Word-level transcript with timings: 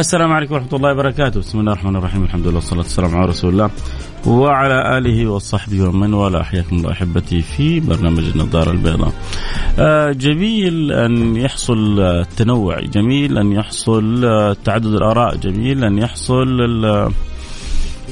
السلام 0.00 0.32
عليكم 0.32 0.54
ورحمة 0.54 0.72
الله 0.72 0.92
وبركاته، 0.92 1.40
بسم 1.40 1.60
الله 1.60 1.72
الرحمن 1.72 1.96
الرحيم، 1.96 2.24
الحمد 2.24 2.46
لله 2.46 2.54
والصلاة 2.54 2.80
والسلام 2.80 3.16
على 3.16 3.26
رسول 3.26 3.52
الله 3.52 3.70
وعلى 4.26 4.98
آله 4.98 5.28
وصحبه 5.30 5.88
ومن 5.88 6.14
والاه، 6.14 6.42
حياكم 6.42 6.76
الله 6.76 6.92
أحبتي 6.92 7.42
في 7.42 7.80
برنامج 7.80 8.24
النظارة 8.24 8.70
البيضاء. 8.70 9.12
آه 9.78 10.12
جميل 10.12 10.92
أن 10.92 11.36
يحصل 11.36 12.00
التنوع، 12.00 12.80
جميل 12.80 13.38
أن 13.38 13.52
يحصل 13.52 14.22
تعدد 14.64 14.86
الآراء، 14.86 15.36
جميل 15.36 15.84
أن 15.84 15.98
يحصل 15.98 16.84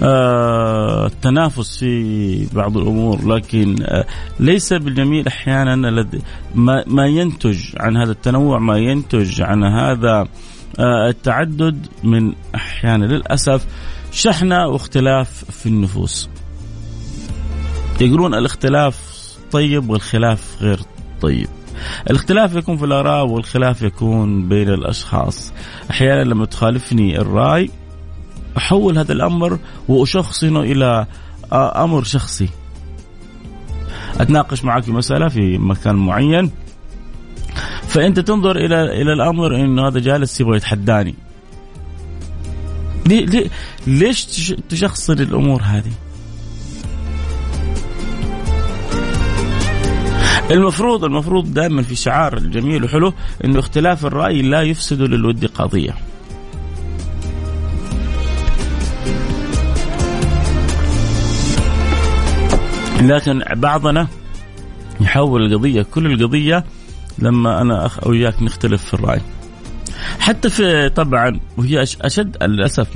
آه 0.03 1.07
التنافس 1.07 1.79
في 1.79 2.47
بعض 2.53 2.77
الأمور. 2.77 3.35
لكن 3.35 3.77
آه 3.83 4.05
ليس 4.41 4.73
بالجميل 4.73 5.27
أحيانا 5.27 6.07
ما, 6.87 7.07
ينتج 7.07 7.59
عن 7.77 7.97
هذا 7.97 8.13
التنوع 8.13 8.59
ما 8.59 8.79
ينتج 8.79 9.43
عن 9.43 9.65
هذا 9.65 10.29
التعدد 10.81 11.87
من 12.05 12.33
أحيانا 12.55 13.05
للأسف 13.05 13.67
شحنة 14.13 14.67
واختلاف 14.67 15.45
في 15.51 15.67
النفوس. 15.67 16.29
يقولون 18.01 18.35
الاختلاف 18.35 19.19
طيب 19.53 19.91
والخلاف 19.91 20.57
غير 20.61 20.81
طيب. 21.21 21.49
الاختلاف 22.11 22.55
يكون 22.55 22.77
في 22.77 22.85
الآراء 22.85 23.27
والخلاف 23.27 23.83
يكون 23.83 24.49
بين 24.49 24.69
الأشخاص. 24.69 25.53
أحيانا 25.91 26.23
لما 26.23 26.47
تخالفني 26.47 27.19
الرأي 27.19 27.71
أحول 28.57 28.99
هذا 28.99 29.13
الأمر 29.13 29.59
واشخصنه 29.89 30.61
إلى 30.61 31.07
آه، 31.53 31.85
أمر 31.85 32.03
شخصي. 32.03 32.49
أتناقش 34.21 34.65
معك 34.65 34.83
في 34.83 34.93
مسألة 34.93 35.29
في 35.29 35.59
مكان 35.59 35.97
معين 35.97 36.51
فأنت 37.89 38.21
تنظر 38.21 38.57
إلى 38.57 39.03
إلى 39.03 39.13
الأمر 39.13 39.57
إنه 39.57 39.89
هذا 39.89 39.99
جالس 39.99 40.41
يبغى 40.41 40.57
يتحداني 40.57 41.15
ليه 43.07 43.27
ليه 43.27 43.51
ليش 43.87 44.25
تشخصن 44.69 45.19
الأمور 45.19 45.63
هذه؟ 45.63 45.93
المفروض 50.51 51.05
المفروض 51.05 51.55
دائما 51.55 51.83
في 51.83 51.95
شعار 51.97 52.37
الجميل 52.37 52.85
وحلو 52.85 53.13
إنه 53.45 53.59
اختلاف 53.59 54.07
الرأي 54.07 54.43
لا 54.43 54.63
يفسد 54.63 55.03
للود 55.03 55.45
قضية. 55.45 55.95
لكن 63.01 63.43
بعضنا 63.55 64.09
يحول 65.01 65.43
القضية 65.43 65.83
كل 65.83 66.07
القضية 66.07 66.65
لما 67.19 67.61
أنا 67.61 67.87
أخ 67.87 67.99
أو 68.05 68.13
اياك 68.13 68.43
نختلف 68.43 68.85
في 68.85 68.95
الرأي. 68.95 69.21
حتى 70.21 70.51
في 70.51 70.89
طبعا 70.89 71.41
وهي 71.57 71.83
أشد 71.83 72.43
للأسف 72.43 72.89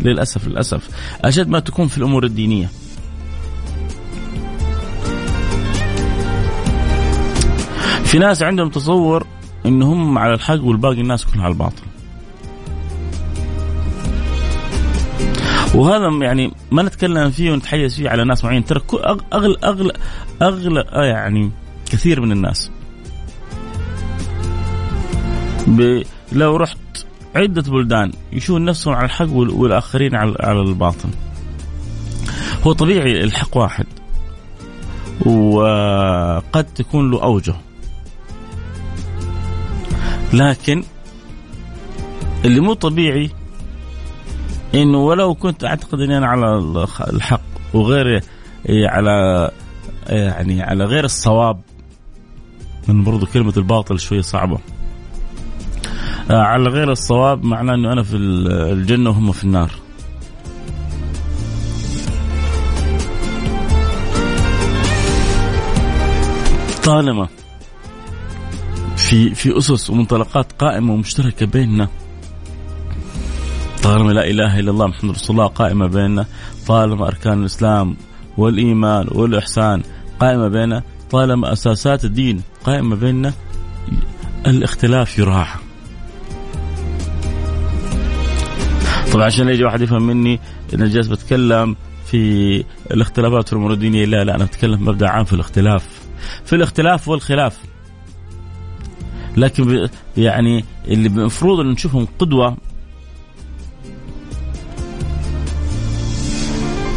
للأسف 0.00 0.48
للأسف 0.48 0.88
أشد 1.24 1.48
ما 1.48 1.60
تكون 1.60 1.88
في 1.88 1.98
الأمور 1.98 2.24
الدينية. 2.24 2.70
في 8.04 8.18
ناس 8.18 8.42
عندهم 8.42 8.70
تصور 8.70 9.26
انهم 9.66 10.18
على 10.18 10.34
الحق 10.34 10.62
والباقي 10.62 11.00
الناس 11.00 11.26
كلهم 11.26 11.42
على 11.42 11.52
الباطل. 11.52 11.82
وهذا 15.74 16.08
يعني 16.08 16.52
ما 16.70 16.82
نتكلم 16.82 17.30
فيه 17.30 17.52
ونتحيز 17.52 17.96
فيه 17.96 18.10
على 18.10 18.24
ناس 18.24 18.44
معين 18.44 18.64
ترى 18.64 18.80
اغلى 19.32 19.56
اغلى 19.64 19.92
اغلى 20.42 20.84
يعني 20.92 21.50
كثير 21.90 22.20
من 22.20 22.32
الناس 22.32 22.70
لو 26.32 26.56
رحت 26.56 26.78
عدة 27.36 27.62
بلدان 27.62 28.12
يشوفون 28.32 28.64
نفسهم 28.64 28.94
على 28.94 29.04
الحق 29.04 29.30
والآخرين 29.32 30.14
على 30.14 30.60
الباطل 30.60 31.08
هو 32.66 32.72
طبيعي 32.72 33.24
الحق 33.24 33.56
واحد 33.56 33.86
وقد 35.26 36.64
تكون 36.64 37.10
له 37.10 37.22
أوجه. 37.22 37.54
لكن 40.32 40.84
اللي 42.44 42.60
مو 42.60 42.72
طبيعي 42.72 43.30
إنه 44.74 44.98
ولو 44.98 45.34
كنت 45.34 45.64
أعتقد 45.64 46.00
إني 46.00 46.18
أنا 46.18 46.26
على 46.26 46.58
الحق 47.12 47.40
وغير 47.74 48.22
على 48.68 49.50
يعني 50.08 50.62
على 50.62 50.84
غير 50.84 51.04
الصواب 51.04 51.60
من 52.88 53.04
برضو 53.04 53.26
كلمة 53.26 53.52
الباطل 53.56 54.00
شوية 54.00 54.20
صعبة. 54.20 54.58
على 56.30 56.68
غير 56.68 56.92
الصواب 56.92 57.44
معناه 57.44 57.74
إنه 57.74 57.92
أنا 57.92 58.02
في 58.02 58.16
الجنة 58.16 59.10
وهم 59.10 59.32
في 59.32 59.44
النار. 59.44 59.70
طالما 66.84 67.28
في 68.96 69.34
في 69.34 69.58
أسس 69.58 69.90
ومنطلقات 69.90 70.52
قائمة 70.52 70.92
ومشتركة 70.92 71.46
بيننا 71.46 71.88
طالما 73.82 74.12
لا 74.12 74.30
إله 74.30 74.58
إلا 74.58 74.70
الله 74.70 74.86
محمد 74.86 75.10
رسول 75.10 75.36
الله 75.36 75.46
قائمة 75.48 75.86
بيننا 75.86 76.26
طالما 76.66 77.06
أركان 77.06 77.40
الإسلام 77.40 77.96
والإيمان 78.36 79.06
والإحسان 79.12 79.82
قائمة 80.20 80.48
بيننا 80.48 80.82
طالما 81.10 81.52
أساسات 81.52 82.04
الدين 82.04 82.42
قائمة 82.64 82.96
بيننا 82.96 83.32
الاختلاف 84.46 85.18
يراعى. 85.18 85.69
طبعا 89.20 89.28
عشان 89.28 89.48
يجي 89.48 89.64
واحد 89.64 89.80
يفهم 89.80 90.02
مني 90.02 90.40
إن 90.74 90.88
جالس 90.90 91.06
بتكلم 91.06 91.76
في 92.06 92.64
الاختلافات 92.90 93.46
في 93.46 93.52
الأمور 93.52 93.72
الدينية. 93.72 94.04
لا 94.04 94.24
لا 94.24 94.34
أنا 94.34 94.44
اتكلم 94.44 94.84
مبدأ 94.84 95.08
عام 95.08 95.24
في 95.24 95.32
الاختلاف. 95.32 95.86
في 96.44 96.56
الاختلاف 96.56 97.08
والخلاف. 97.08 97.58
لكن 99.36 99.88
يعني 100.16 100.64
اللي 100.88 101.08
المفروض 101.08 101.60
إن 101.60 101.66
نشوفهم 101.66 102.06
قدوة. 102.18 102.56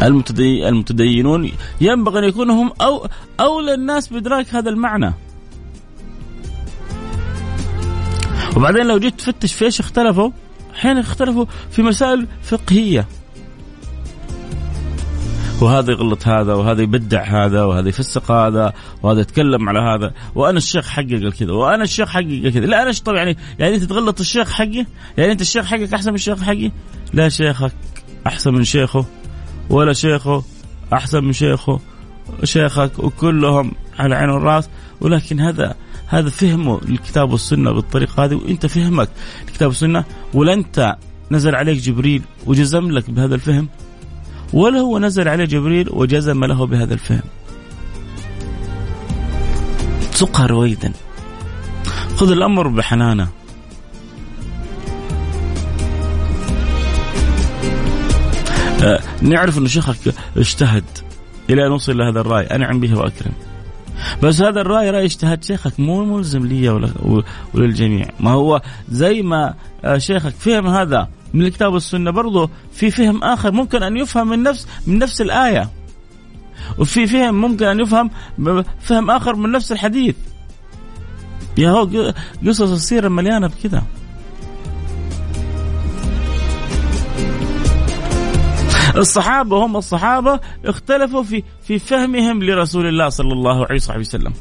المتدينون 0.02 1.52
ينبغي 1.80 2.18
أن 2.18 2.24
يكونوا 2.24 2.62
هم 2.62 2.70
أو 2.80 3.06
أولى 3.40 3.74
الناس 3.74 4.08
بإدراك 4.08 4.54
هذا 4.54 4.70
المعنى. 4.70 5.14
وبعدين 8.56 8.86
لو 8.86 8.98
جيت 8.98 9.20
تفتش 9.20 9.54
في 9.54 9.64
إيش 9.64 9.80
اختلفوا؟ 9.80 10.30
أحيانا 10.74 11.00
اختلفوا 11.00 11.44
في 11.70 11.82
مسائل 11.82 12.26
فقهية. 12.42 13.08
وهذا 15.60 15.90
يغلط 15.90 16.28
هذا 16.28 16.54
وهذا 16.54 16.82
يبدع 16.82 17.22
هذا 17.22 17.64
وهذا 17.64 17.88
يفسق 17.88 18.30
هذا 18.30 18.72
وهذا 19.02 19.20
يتكلم 19.20 19.68
على 19.68 19.78
هذا. 19.78 20.14
وأنا 20.34 20.58
الشيخ 20.58 20.88
حقي 20.88 21.16
قال 21.16 21.32
كذا 21.32 21.52
وأنا 21.52 21.82
الشيخ 21.82 22.08
حقي 22.08 22.42
قال 22.42 22.52
كذا. 22.52 22.66
لا 22.66 22.82
أنا 22.82 22.92
طب 23.04 23.14
يعني 23.14 23.36
يعني 23.58 23.74
أنت 23.74 23.84
تغلط 23.84 24.20
الشيخ 24.20 24.50
حقي؟ 24.50 24.86
يعني 25.18 25.32
أنت 25.32 25.40
الشيخ 25.40 25.64
حقك 25.64 25.94
أحسن 25.94 26.10
من 26.10 26.14
الشيخ 26.14 26.42
حقي؟ 26.42 26.70
لا 27.12 27.28
شيخك 27.28 27.72
أحسن 28.26 28.54
من 28.54 28.64
شيخه 28.64 29.04
ولا 29.70 29.92
شيخه 29.92 30.42
أحسن 30.92 31.24
من 31.24 31.32
شيخه 31.32 31.80
شيخك 32.44 32.98
وكلهم 32.98 33.72
على 33.98 34.14
عين 34.14 34.30
والراس 34.30 34.68
ولكن 35.00 35.40
هذا 35.40 35.74
هذا 36.06 36.30
فهمه 36.30 36.80
للكتاب 36.88 37.32
والسنة 37.32 37.72
بالطريقة 37.72 38.24
هذه 38.24 38.34
وأنت 38.34 38.66
فهمك 38.66 39.08
الكتاب 39.48 39.68
والسنة. 39.68 40.04
ولا 40.34 40.52
انت 40.52 40.96
نزل 41.30 41.54
عليك 41.54 41.78
جبريل 41.78 42.22
وجزم 42.46 42.90
لك 42.90 43.10
بهذا 43.10 43.34
الفهم؟ 43.34 43.68
ولا 44.52 44.78
هو 44.78 44.98
نزل 44.98 45.28
عليه 45.28 45.44
جبريل 45.44 45.88
وجزم 45.90 46.44
له 46.44 46.66
بهذا 46.66 46.94
الفهم. 46.94 47.22
سقها 50.10 50.46
رويدا. 50.46 50.92
خذ 52.16 52.30
الأمر 52.30 52.68
بحنانة. 52.68 53.28
آه 58.82 59.00
نعرف 59.22 59.58
أن 59.58 59.68
شيخك 59.68 60.14
اجتهد 60.36 60.84
إلى 61.50 61.66
أن 61.66 61.72
وصل 61.72 61.92
إلى 61.92 62.10
هذا 62.10 62.20
الرأي. 62.20 62.46
أنعم 62.46 62.80
به 62.80 62.98
وأكرم. 62.98 63.32
بس 64.22 64.40
هذا 64.40 64.60
الرأي 64.60 64.90
رأي 64.90 65.04
اجتهاد 65.04 65.44
شيخك 65.44 65.80
مو 65.80 66.04
ملزم 66.04 66.46
لي 66.46 66.90
وللجميع. 67.54 68.06
ما 68.20 68.30
هو 68.30 68.62
زي 68.88 69.22
ما 69.22 69.54
آه، 69.84 69.98
شيخك 69.98 70.34
فهم 70.34 70.66
هذا 70.66 71.08
من 71.34 71.42
الكتاب 71.42 71.72
والسنة 71.72 72.10
برضه 72.10 72.50
في 72.72 72.90
فهم 72.90 73.24
آخر 73.24 73.52
ممكن 73.52 73.82
أن 73.82 73.96
يفهم 73.96 74.28
من 74.28 74.42
نفس 74.42 74.68
من 74.86 74.98
نفس 74.98 75.20
الآية. 75.20 75.68
وفي 76.78 77.06
فهم 77.06 77.34
ممكن 77.34 77.66
أن 77.66 77.80
يفهم 77.80 78.10
فهم 78.80 79.10
آخر 79.10 79.36
من 79.36 79.52
نفس 79.52 79.72
الحديث. 79.72 80.14
يا 81.58 81.70
هو 81.70 82.12
قصص 82.46 82.70
السيرة 82.70 83.08
مليانة 83.08 83.46
بكذا. 83.46 83.82
الصحابة 88.96 89.64
هم 89.64 89.76
الصحابة 89.76 90.40
اختلفوا 90.64 91.22
في 91.22 91.42
في 91.62 91.78
فهمهم 91.78 92.42
لرسول 92.42 92.86
الله 92.86 93.08
صلى 93.08 93.32
الله 93.32 93.66
عليه 93.66 93.80
وسلم. 93.98 94.32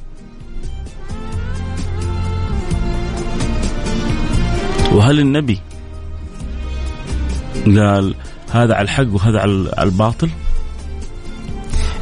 وهل 4.91 5.19
النبي 5.19 5.59
قال 7.65 8.15
هذا 8.51 8.75
على 8.75 8.81
الحق 8.81 9.13
وهذا 9.13 9.39
على 9.39 9.73
الباطل؟ 9.79 10.29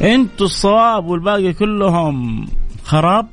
أنتوا 0.02 0.46
الصواب 0.46 1.06
والباقي 1.06 1.52
كلهم 1.52 2.46
خراب؟ 2.84 3.26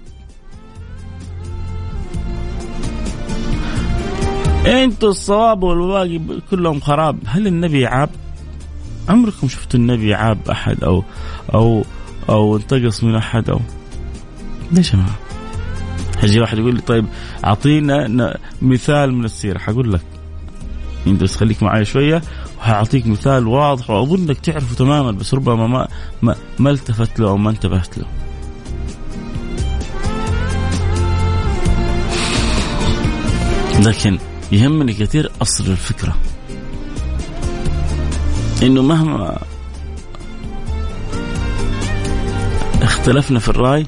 أنتوا 4.65 5.09
الصواب 5.09 5.63
والباقي 5.63 6.19
كلهم 6.51 6.79
خراب، 6.79 7.19
هل 7.25 7.47
النبي 7.47 7.85
عاب؟ 7.85 8.09
عمركم 9.09 9.47
شفتوا 9.47 9.79
النبي 9.79 10.13
عاب 10.13 10.49
أحد 10.49 10.83
أو 10.83 11.03
أو 11.53 11.85
أو 12.29 12.57
انتقص 12.57 13.03
من 13.03 13.15
أحد 13.15 13.49
أو 13.49 13.59
ليش 14.71 14.95
ما 14.95 15.05
حيجي 16.21 16.39
واحد 16.39 16.57
يقول 16.57 16.75
لي 16.75 16.81
طيب 16.81 17.05
أعطينا 17.45 18.37
مثال 18.61 19.13
من 19.13 19.25
السيرة 19.25 19.59
حقول 19.59 19.93
لك 19.93 20.01
انت 21.07 21.23
بس 21.23 21.35
خليك 21.35 21.63
معي 21.63 21.85
شوية 21.85 22.21
وحاعطيك 22.57 23.07
مثال 23.07 23.47
واضح 23.47 23.89
واظنك 23.89 24.39
تعرفه 24.39 24.75
تماما 24.75 25.11
بس 25.11 25.33
ربما 25.33 25.67
ما 25.67 25.87
ما, 26.21 26.35
ما 26.59 26.69
التفت 26.69 27.19
له 27.19 27.29
أو 27.29 27.37
ما 27.37 27.49
انتبهت 27.49 27.97
له. 27.97 28.05
لكن 33.79 34.17
يهمني 34.51 34.93
كثير 34.93 35.31
أصل 35.41 35.71
الفكرة. 35.71 36.15
إنه 38.63 38.81
مهما 38.81 39.39
اختلفنا 42.81 43.39
في 43.39 43.49
الرأي 43.49 43.85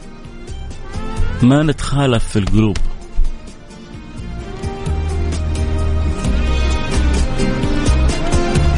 ما 1.44 1.64
نتخالف 1.64 2.28
في 2.28 2.40
القلوب. 2.40 2.78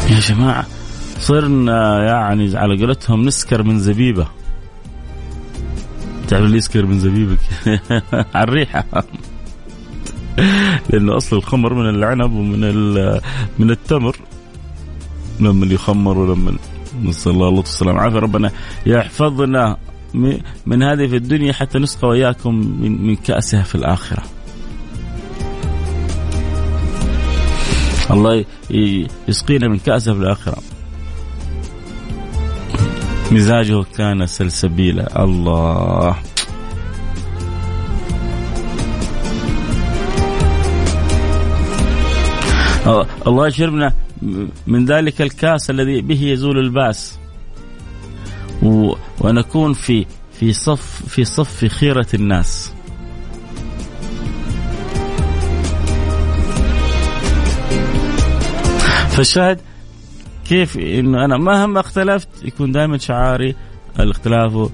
يا 0.09 0.19
جماعة 0.19 0.65
صرنا 1.19 2.03
يعني 2.05 2.57
على 2.57 2.79
قولتهم 2.79 3.25
نسكر 3.25 3.63
من 3.63 3.79
زبيبة. 3.79 4.27
تعرف 6.27 6.45
اللي 6.45 6.57
يسكر 6.57 6.85
من 6.85 6.99
زبيبك. 6.99 7.39
على 8.35 8.43
الريحة. 8.43 8.85
لأنه 10.89 11.17
أصل 11.17 11.37
الخمر 11.37 11.73
من 11.73 11.89
العنب 11.89 12.31
ومن 12.31 12.59
من 13.59 13.71
التمر. 13.71 14.17
لما 15.39 15.73
يخمر 15.73 16.17
ولما 16.17 16.57
نسأل 17.03 17.31
الله 17.31 17.49
اللطف 17.49 17.69
والسلام 17.69 17.97
عافية 17.97 18.19
ربنا 18.19 18.51
يحفظنا 18.85 19.77
من 20.65 20.83
هذه 20.83 21.07
في 21.07 21.15
الدنيا 21.15 21.53
حتى 21.53 21.79
نسقى 21.79 22.07
وإياكم 22.07 22.55
من, 22.55 23.07
من 23.07 23.15
كأسها 23.15 23.63
في 23.63 23.75
الآخرة. 23.75 24.23
الله 28.11 28.45
يسقينا 29.27 29.67
من 29.67 29.77
كأسها 29.77 30.13
في 30.13 30.19
الآخرة. 30.19 30.57
مزاجه 33.31 33.83
كان 33.97 34.25
سلسبيلا. 34.25 35.23
الله. 35.23 36.15
الله 43.27 43.47
يشربنا. 43.47 43.93
من 44.67 44.85
ذلك 44.85 45.21
الكاس 45.21 45.69
الذي 45.69 46.01
به 46.01 46.21
يزول 46.21 46.57
الباس. 46.57 47.19
ونكون 49.21 49.73
في 49.73 50.05
في 50.33 50.53
صف 50.53 51.01
في 51.07 51.25
صف 51.25 51.65
خيرة 51.65 52.07
الناس 52.13 52.73
فالشاهد 59.09 59.59
كيف 60.45 60.77
إنه 60.77 61.25
أنا 61.25 61.37
مهما 61.37 61.79
اختلفت 61.79 62.27
يكون 62.43 62.71
دائما 62.71 62.97
شعاري 62.97 63.55
الاختلاف 63.99 64.69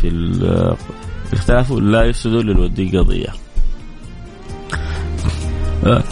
في 0.00 0.08
الاختلاف 1.32 1.72
لا 1.72 2.02
يفسد 2.02 2.30
للودي 2.30 2.98
قضيه. 2.98 3.34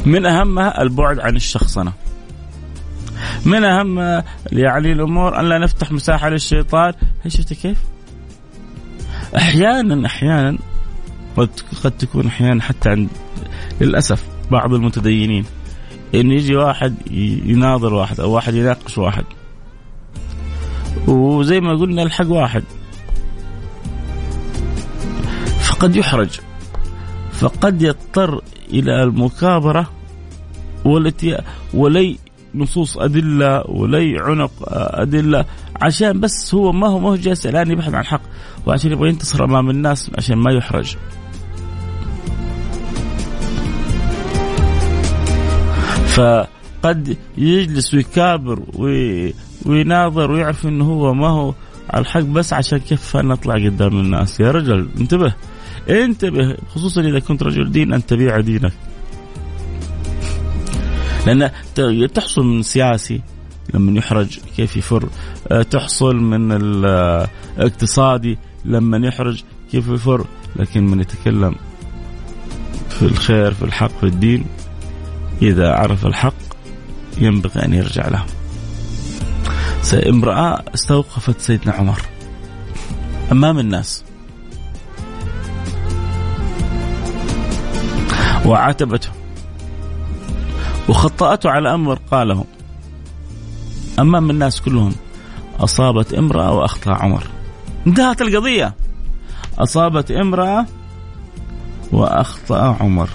من 0.07 0.27
أهمها 0.27 0.83
البعد 0.83 1.19
عن 1.19 1.37
الشخصنة. 1.37 1.93
من 3.49 3.65
أهم 3.65 3.99
يعني 4.53 4.93
الأمور 4.93 5.41
أن 5.41 5.49
لا 5.49 5.59
نفتح 5.59 5.93
مساحة 5.93 6.29
للشيطان. 6.29 6.93
شفت 7.29 7.53
كيف؟ 7.53 7.79
أحيانا 9.37 10.07
أحيانا 10.07 10.59
قد 11.85 11.93
تكون 11.99 12.27
أحيانا 12.27 12.63
حتى 12.63 12.89
عند 12.89 13.09
للأسف 13.81 14.25
بعض 14.51 14.75
المتدينين 14.75 15.45
انه 16.15 16.35
يجي 16.35 16.57
واحد 16.57 16.95
يناظر 17.47 17.95
واحد 17.95 18.21
أو 18.21 18.31
واحد 18.31 18.55
يناقش 18.55 18.99
واحد. 18.99 19.25
وزي 21.07 21.61
ما 21.61 21.77
قلنا 21.77 22.03
الحق 22.03 22.31
واحد. 22.31 22.65
فقد 25.61 25.97
يحرج. 25.97 26.41
فقد 27.33 27.83
يضطر 27.83 28.41
إلى 28.71 29.03
المكابرة 29.03 29.91
والتي 30.85 31.39
ولي 31.75 32.19
نصوص 32.55 32.99
أدلة 32.99 33.63
ولي 33.69 34.17
عنق 34.21 34.53
أدلة 34.71 35.45
عشان 35.83 36.21
بس 36.21 36.55
هو 36.55 36.73
ما 36.73 36.87
هو 36.87 36.99
ما 36.99 37.09
هو 37.09 37.17
جالس 37.17 37.47
الآن 37.47 37.71
يبحث 37.71 37.95
عن 37.95 38.01
الحق 38.01 38.23
وعشان 38.67 38.93
يبغى 38.93 39.09
ينتصر 39.09 39.45
أمام 39.45 39.71
الناس 39.71 40.11
عشان 40.19 40.37
ما 40.37 40.53
يحرج. 40.53 40.97
فقد 46.19 47.17
يجلس 47.39 47.95
ويكابر 47.95 48.63
ويناظر 49.67 50.31
ويعرف 50.31 50.67
إنه 50.67 50.85
هو 50.85 51.15
ما 51.15 51.29
هو 51.29 51.55
على 51.91 52.01
الحق 52.01 52.21
بس 52.21 52.53
عشان 52.53 52.79
كيف 52.79 53.17
نطلع 53.17 53.55
قدام 53.55 54.01
الناس 54.01 54.41
يا 54.41 54.51
رجل 54.51 54.89
انتبه 55.01 55.35
انتبه 55.91 56.57
خصوصا 56.75 57.01
إذا 57.01 57.19
كنت 57.19 57.43
رجل 57.43 57.73
دين 57.73 57.93
أن 57.93 58.07
تبيع 58.07 58.41
دينك 58.41 58.73
لأن 61.29 61.51
تحصل 62.09 62.43
من 62.43 62.63
سياسي 62.63 63.21
لما 63.75 63.99
يحرج 63.99 64.39
كيف 64.57 64.77
يفر. 64.77 65.09
آه، 65.49 65.63
تحصل 65.63 66.17
من 66.17 66.53
الاقتصادي 66.53 68.39
لما 68.65 69.07
يحرج 69.07 69.43
كيف 69.73 69.89
يفر. 69.89 70.27
لكن 70.57 70.87
من 70.87 71.01
يتكلم 71.01 71.55
في 72.89 73.03
الخير 73.03 73.55
في 73.55 73.63
الحق 73.63 73.91
في 74.01 74.07
الدين 74.07 74.47
إذا 75.43 75.73
عرف 75.73 76.07
الحق 76.07 76.35
ينبغي 77.19 77.65
أن 77.65 77.75
يرجع 77.75 78.09
له. 78.09 78.25
امرأة 80.09 80.65
استوقفت 80.75 81.41
سيدنا 81.41 81.73
عمر 81.73 82.03
أمام 83.33 83.59
الناس. 83.59 84.05
وعاتبته. 88.47 89.09
وخطأته 90.89 91.51
على 91.51 91.75
أمر 91.75 91.99
قاله 92.11 92.45
أمام 93.99 94.31
الناس 94.31 94.61
كلهم 94.61 94.93
أصابت 95.61 96.15
امرأة 96.15 96.53
وأخطأ 96.53 96.93
عمر 96.93 97.25
انتهت 97.87 98.23
القضية 98.23 98.75
أصابت 99.59 100.11
امرأة 100.11 100.67
وأخطأ 101.93 102.77
عمر 102.81 103.09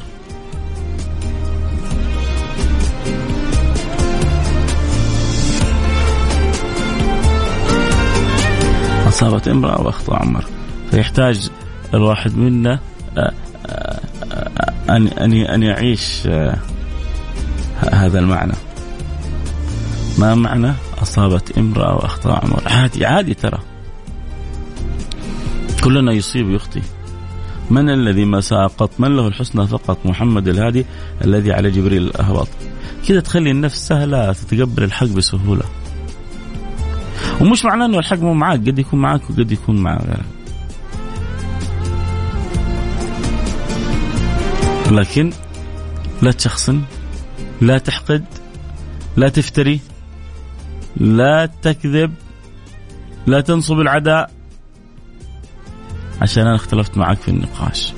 أصابت 9.07 9.47
امرأة 9.47 9.81
وأخطأ 9.81 10.15
عمر 10.15 10.45
فيحتاج 10.91 11.49
الواحد 11.93 12.37
منا 12.37 12.79
أن 14.89 15.07
أن 15.37 15.63
يعيش 15.63 16.27
هذا 17.91 18.19
المعنى. 18.19 18.53
ما 20.17 20.35
معنى 20.35 20.73
أصابت 21.01 21.57
امرأة 21.57 21.95
وأخطأ 21.95 22.39
عمر؟ 22.43 22.63
عادي 22.65 23.05
عادي 23.05 23.33
ترى. 23.33 23.59
كلنا 25.83 26.11
يصيب 26.11 26.47
ويخطي 26.47 26.81
من 27.69 27.89
الذي 27.89 28.25
ما 28.25 28.41
ساقط؟ 28.41 28.89
من 28.99 29.15
له 29.15 29.27
الحسنى 29.27 29.67
فقط؟ 29.67 29.97
محمد 30.05 30.47
الهادي 30.47 30.85
الذي 31.25 31.53
على 31.53 31.71
جبريل 31.71 32.03
الأهبط 32.03 32.47
كذا 33.07 33.19
تخلي 33.19 33.51
النفس 33.51 33.87
سهلة 33.87 34.33
تتقبل 34.33 34.83
الحق 34.83 35.07
بسهولة. 35.07 35.63
ومش 37.41 37.65
معناه 37.65 37.85
إنه 37.85 37.99
الحق 37.99 38.19
مو 38.19 38.33
معاك 38.33 38.59
قد 38.59 38.79
يكون 38.79 39.01
معاك 39.01 39.29
وقد 39.29 39.51
يكون 39.51 39.75
مع 39.77 39.97
غيرك. 39.97 40.25
لكن 44.91 45.33
لا 46.21 46.31
تشخصن 46.31 46.81
لا 47.63 47.77
تحقد 47.77 48.25
لا 49.17 49.29
تفتري 49.29 49.79
لا 50.97 51.45
تكذب 51.61 52.13
لا 53.27 53.41
تنصب 53.41 53.79
العداء. 53.79 54.31
عشان 56.21 56.47
أنا 56.47 56.55
اختلفت 56.55 56.97
معك 56.97 57.17
في 57.17 57.29
النقاش. 57.29 57.93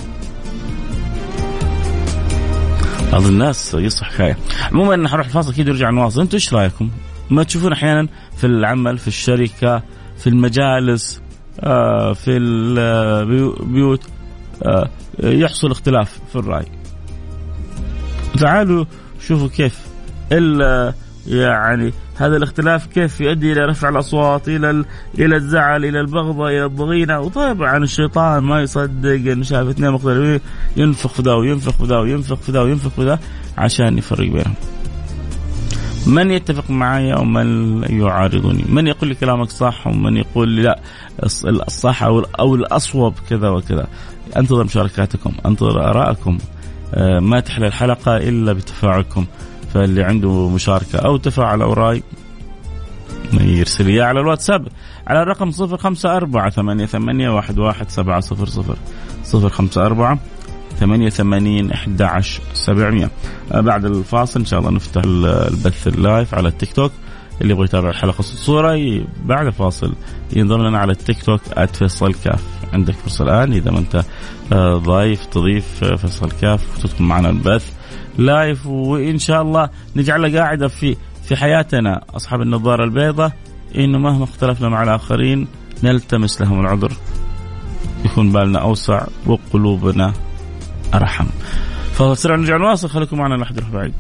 بعض 3.12 3.26
الناس 3.26 3.74
يصح 3.74 4.12
حكاية. 4.12 4.38
عموما 4.72 4.94
أنا 4.94 5.10
حروح 5.10 5.26
الفاصل 5.26 5.54
كده 5.54 5.72
ونرجع 5.72 5.90
نواصل 5.90 6.22
أنتم 6.22 6.36
إيش 6.36 6.54
رأيكم؟ 6.54 6.90
ما 7.30 7.44
تشوفون 7.44 7.74
أحيانا 7.74 8.08
في 8.38 8.48
العمل 8.48 8.98
في 8.98 9.08
الشركة 9.08 9.84
في 10.18 10.28
المجالس 10.28 11.22
آه، 11.60 12.14
في 12.14 12.38
البيوت 12.38 14.04
آه، 14.64 14.90
يحصل 15.24 15.72
اختلاف 15.72 16.20
في 16.32 16.36
الرأي. 16.36 16.66
تعالوا 18.40 18.86
شوفوا 19.28 19.48
كيف. 19.48 19.80
يعني 21.28 21.94
هذا 22.16 22.38
الاختلاف 22.38 22.86
كيف 22.86 23.22
يؤدي 23.22 23.52
إلى 23.52 23.66
رفع 23.66 23.90
الأصوات 23.90 24.48
إلى 24.48 24.86
إلى 25.20 25.36
الزعل 25.36 25.86
إلى 25.86 26.00
البغضة 26.00 26.48
إلى 26.48 26.66
الضغينة. 26.66 27.20
وطبعا 27.20 27.78
الشيطان 27.78 28.44
ما 28.44 28.62
يصدق 28.62 29.32
إنه 29.32 29.44
شاف 29.44 29.68
اثنين 29.68 29.92
مختلفين 29.92 30.40
ينفخ 30.78 31.14
في 31.14 31.22
ذا 31.22 31.34
وينفخ 31.34 31.72
في 31.72 31.84
ذا 31.84 31.98
وينفخ 31.98 32.36
في 32.36 32.52
ذا 32.52 32.62
وينفخ 32.62 32.90
في 32.90 33.06
ذا 33.06 33.20
عشان 33.58 33.98
يفرق 33.98 34.30
بينهم. 34.30 34.56
من 36.08 36.32
يتفق 36.32 36.72
معي 36.72 37.14
ومن 37.14 37.84
يعارضني؟ 37.84 38.66
من 38.70 38.88
يقول 38.88 39.10
لي 39.10 39.16
كلامك 39.16 39.50
صح 39.50 39.88
ومن 39.88 40.18
يقول 40.18 40.50
لي 40.50 40.62
لا 40.62 40.80
الصح 41.46 42.04
أو 42.04 42.20
أو 42.20 42.56
الأصوب 42.56 43.14
كذا 43.30 43.50
وكذا. 43.50 43.88
أنتظر 44.38 44.64
مشاركاتكم 44.64 45.32
أنتظر 45.46 45.90
آرائكم. 45.90 46.38
آه، 46.38 46.55
ما 46.98 47.40
تحلى 47.40 47.68
الحلقة 47.68 48.18
إلا 48.18 48.54
بتفاعلكم. 48.54 49.26
فاللي 49.74 50.04
عنده 50.04 50.50
مشاركة 50.50 51.00
أو 51.00 51.18
تفاعل 51.18 51.62
أو 51.62 51.74
رأي 51.74 52.04
يرسل 53.34 53.88
إياه 53.88 54.04
على 54.04 54.20
الواتساب. 54.20 54.68
على 55.08 55.22
الرقم 55.22 55.52
صفر 55.52 55.78
خمسة 55.78 56.18
أربعة 56.18 56.50
ثمانية 56.50 56.86
ثمانية 56.86 57.30
واحد 57.30 57.60
واحد 57.60 57.90
سبعة 57.90 58.20
صفر 58.20 58.46
صفر. 58.46 58.78
صفر 59.24 59.50
خمسة 59.50 59.86
أربعة 59.86 60.20
ثمانية 60.80 61.10
ثمانين 61.10 61.72
أحد 61.72 62.02
عشر 62.02 62.42
سبعمية. 62.54 63.10
آه، 63.52 63.62
بعد 63.62 63.86
الفاصل 63.86 64.40
إن 64.40 64.46
شاء 64.46 64.60
الله 64.60 64.72
نفتح 64.72 65.02
البث 65.06 65.88
ال 65.88 65.97
live 65.97 66.34
على 66.34 66.48
التيك 66.48 66.74
توك. 66.74 66.92
اللي 67.42 67.54
يبغى 67.54 67.66
يتابع 67.66 67.90
الحلقة 67.90 68.22
صورة 68.22 69.04
بعد 69.26 69.46
الفاصل 69.46 69.94
ينضم 70.34 70.68
لنا 70.68 70.78
على 70.78 70.92
التيك 70.92 71.24
توك 71.24 71.42
@فيصل 71.74 72.14
كاف. 72.14 72.55
عندك 72.76 72.94
فرصة 72.94 73.24
الآن. 73.24 73.54
إذا 73.54 73.72
ما 73.72 73.80
أنت 73.80 74.04
آه، 74.54 74.78
ضايف 74.78 75.26
تضيف 75.26 75.84
آه، 75.84 75.96
فيصل 75.96 76.32
كاف 76.32 76.78
وتدخل 76.78 77.04
معنا 77.04 77.30
البث 77.30 77.74
live 78.18 78.68
وإن 78.68 79.18
شاء 79.18 79.42
الله 79.42 79.70
نجعلها 79.96 80.40
قاعدة 80.40 80.68
في 80.68 80.96
في 81.24 81.36
حياتنا. 81.36 82.04
أصحاب 82.16 82.42
النظارة 82.42 82.84
البيضاء 82.84 83.32
إنه 83.76 83.98
مهما 83.98 84.24
اختلفنا 84.24 84.70
مع 84.70 84.84
الآخرين 84.84 85.48
نلتمس 85.84 86.42
لهم 86.42 86.60
العذر. 86.60 86.92
يكون 88.06 88.32
بالنا 88.32 88.60
أوسع 88.60 89.06
وقلوبنا 89.26 90.14
أرحم. 90.94 91.26
فبسرعه 91.94 92.38
نرجع 92.38 92.58
نواصل 92.58 92.90
خليكم 92.90 93.18
معنا 93.18 93.36
يروح 93.36 93.70
بعيد. 93.70 93.94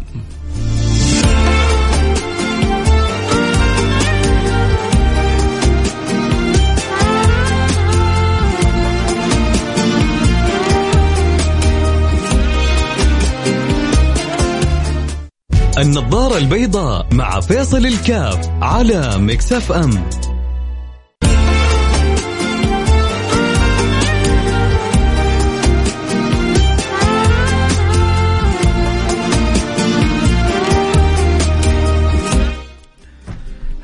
النظارة 15.77 16.37
البيضاء 16.37 17.07
مع 17.13 17.39
فيصل 17.39 17.85
الكاف 17.85 18.49
على 18.61 19.17
مكسف 19.17 19.71
أم 19.71 19.91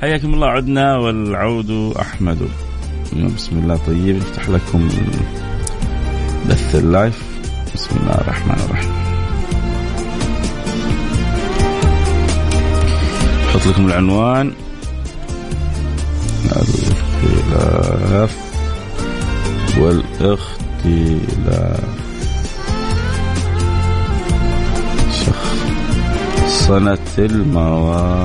حياكم 0.02 0.34
الله 0.34 0.48
عدنا 0.48 0.98
والعود 0.98 1.72
أحمد. 2.00 2.48
بسم 3.36 3.60
الله 3.60 3.80
طيب 3.88 4.16
نفتح 4.16 4.50
لكم 4.50 4.90
بث 6.50 6.76
اللايف 6.76 7.24
بسم 7.76 7.90
الله 8.02 8.16
الرحمن 8.16 8.66
الرحيم. 8.66 8.91
أحط 13.52 13.68
لكم 13.68 13.86
العنوان. 13.86 14.52
الخلاف 16.46 18.36
والاختلاف. 19.78 21.22
شخصنة 26.48 26.98
المواضيع. 27.20 28.22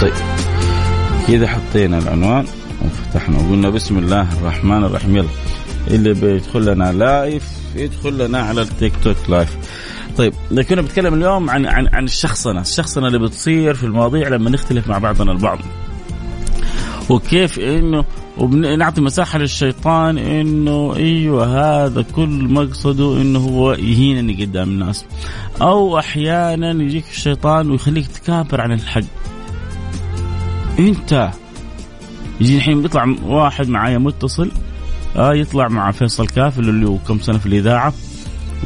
طيب 0.00 0.12
كذا 1.28 1.46
حطينا 1.46 1.98
العنوان 1.98 2.46
وفتحنا 2.84 3.38
وقلنا 3.38 3.70
بسم 3.70 3.98
الله 3.98 4.32
الرحمن 4.32 4.84
الرحيم 4.84 5.16
يلا. 5.16 5.28
اللي 5.90 6.14
بيدخل 6.14 6.64
لنا 6.72 6.92
live 6.92 7.44
يدخل 7.74 8.18
لنا 8.18 8.38
على 8.38 8.62
التيك 8.62 8.92
توك 9.02 9.16
live 9.28 9.56
طيب 10.16 10.34
كنا 10.68 10.82
بنتكلم 10.82 11.14
اليوم 11.14 11.50
عن 11.50 11.66
عن 11.66 11.88
عن 11.92 12.04
الشخصنة، 12.04 12.60
الشخصنة 12.60 13.06
اللي 13.06 13.18
بتصير 13.18 13.74
في 13.74 13.84
المواضيع 13.84 14.28
لما 14.28 14.50
نختلف 14.50 14.88
مع 14.88 14.98
بعضنا 14.98 15.32
البعض. 15.32 15.58
وكيف 17.10 17.58
إنه 17.58 18.04
وبنعطي 18.38 19.00
مساحة 19.00 19.38
للشيطان 19.38 20.18
إنه 20.18 20.96
أيوه 20.96 21.46
هذا 21.84 22.02
كل 22.02 22.28
مقصده 22.28 23.22
إنه 23.22 23.38
هو 23.38 23.72
يهينني 23.72 24.44
قدام 24.44 24.68
الناس. 24.68 25.04
أو 25.62 25.98
أحيانا 25.98 26.82
يجيك 26.82 27.04
الشيطان 27.10 27.70
ويخليك 27.70 28.06
تكابر 28.06 28.60
عن 28.60 28.72
الحق. 28.72 29.02
أنت 30.78 31.30
يجي 32.40 32.56
الحين 32.56 32.82
بيطلع 32.82 33.14
واحد 33.24 33.68
معايا 33.68 33.98
متصل 33.98 34.50
آه 35.16 35.34
يطلع 35.34 35.68
مع 35.68 35.90
فيصل 35.90 36.26
كاف 36.26 36.58
اللي 36.58 36.88
هو 36.88 36.98
كم 36.98 37.20
سنة 37.20 37.38
في 37.38 37.46
الإذاعة 37.46 37.92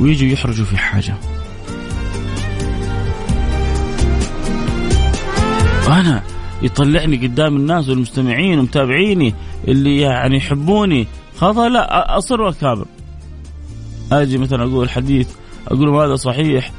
ويجوا 0.01 0.29
يحرجوا 0.29 0.65
في 0.65 0.77
حاجة. 0.77 1.15
أنا 5.89 6.23
يطلعني 6.63 7.17
قدام 7.17 7.57
الناس 7.57 7.89
والمستمعين 7.89 8.59
ومتابعيني 8.59 9.35
اللي 9.69 10.01
يعني 10.01 10.37
يحبوني. 10.37 11.07
خلاص 11.39 11.57
لا 11.57 12.19
أصر 12.19 12.41
واكابر 12.41 12.87
أجي 14.13 14.39
مثلا 14.39 14.65
أقول 14.65 14.91
حديث 14.91 15.29
أقول 15.69 15.89
هذا 15.89 16.17
صحيح 16.17 16.73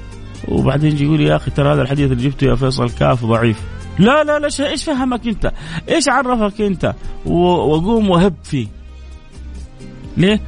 وبعدين 0.48 0.92
يجي 0.92 1.04
يقول 1.04 1.22
يا 1.22 1.36
أخي 1.36 1.51
ترى 1.51 1.74
هذا 1.74 1.82
الحديث 1.82 2.12
اللي 2.12 2.24
جبته 2.24 2.48
يا 2.48 2.56
فيصل 2.56 2.90
كاف 2.90 3.25
ضعيف. 3.25 3.62
لا 4.00 4.24
لا 4.24 4.40
لا 4.40 4.50
إيش 4.60 4.84
فهمك 4.84 5.28
أنت؟ 5.28 5.51
إيش 5.90 6.10
عرفك 6.10 6.62
أنت؟ 6.62 6.96
وأقوم 7.25 8.10
وهب 8.10 8.34
فيه. 8.44 8.81
ليه؟ 10.18 10.41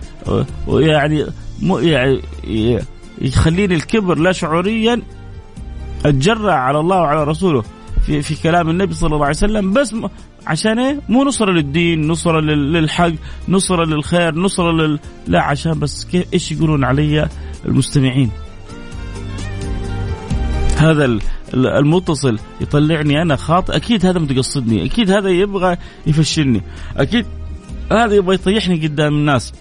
يعني 0.68 1.26
يعني 1.68 2.22
يخليني 3.22 3.76
الكبر 3.76 4.18
لا 4.18 4.32
شعوريا 4.32 5.02
اتجرع 6.06 6.54
على 6.54 6.80
الله 6.80 6.98
وعلى 6.98 7.24
رسوله 7.24 7.64
في 8.06 8.22
في 8.22 8.36
كلام 8.44 8.70
النبي 8.70 8.94
صلى 8.94 9.16
الله 9.16 9.26
عليه 9.26 9.36
وسلم 9.36 9.74
بس 9.74 9.96
عشان 10.48 10.80
إيه؟ 10.80 11.00
مو 11.10 11.24
نصرة 11.24 11.52
للدين، 11.52 12.08
نصرة 12.08 12.40
للحق، 12.40 13.12
نصرة 13.50 13.86
للخير، 13.86 14.36
نصرة 14.36 14.72
لل 14.72 15.00
لا 15.28 15.42
عشان 15.42 15.80
بس 15.80 16.06
كيف 16.06 16.34
إيش 16.34 16.52
يقولون 16.52 16.84
علي 16.84 17.30
المستمعين. 17.66 18.32
هذا 20.78 21.20
المتصل 21.54 22.40
يطلعني 22.62 23.22
أنا 23.22 23.36
خاطئ 23.36 23.76
أكيد 23.76 24.06
هذا 24.06 24.20
متقصدني 24.20 24.86
أكيد 24.86 25.12
هذا 25.12 25.30
يبغى 25.30 25.78
يفشلني 26.08 26.62
أكيد 26.98 27.26
هذا 27.92 28.16
يبغى 28.16 28.36
يطيحني 28.36 28.88
قدام 28.88 29.14
الناس. 29.14 29.54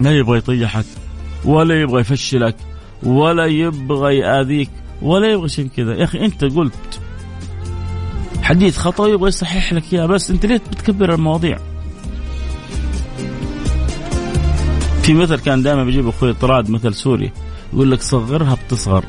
لا 0.00 0.16
يبغى 0.16 0.38
يطيحك 0.38 0.84
ولا 1.44 1.80
يبغى 1.80 2.00
يفشلك 2.00 2.56
ولا 3.02 3.46
يبغى 3.46 4.16
يآذيك 4.16 4.70
ولا 5.02 5.32
يبغى 5.32 5.48
شيء 5.48 5.68
كذا. 5.76 5.94
يا 5.94 6.04
أخي 6.04 6.24
أنت 6.24 6.44
قلت 6.44 7.00
حديث 8.42 8.78
خطأ 8.78 9.08
يبغى 9.08 9.28
يصحح 9.28 9.72
لك 9.72 9.82
إياه 9.92 10.06
بس 10.06 10.30
أنت 10.30 10.46
ليه 10.46 10.56
بتكبر 10.56 11.14
المواضيع؟ 11.14 11.58
في 15.02 15.14
مثل 15.14 15.38
كان 15.38 15.62
دائما 15.62 15.84
بيجيب 15.84 16.08
أخوي 16.08 16.32
طراد 16.32 16.70
مثل 16.70 16.94
سوري 16.94 17.32
يقول 17.72 17.90
لك 17.90 18.02
صغرها 18.02 18.54
بتصغر 18.54 19.04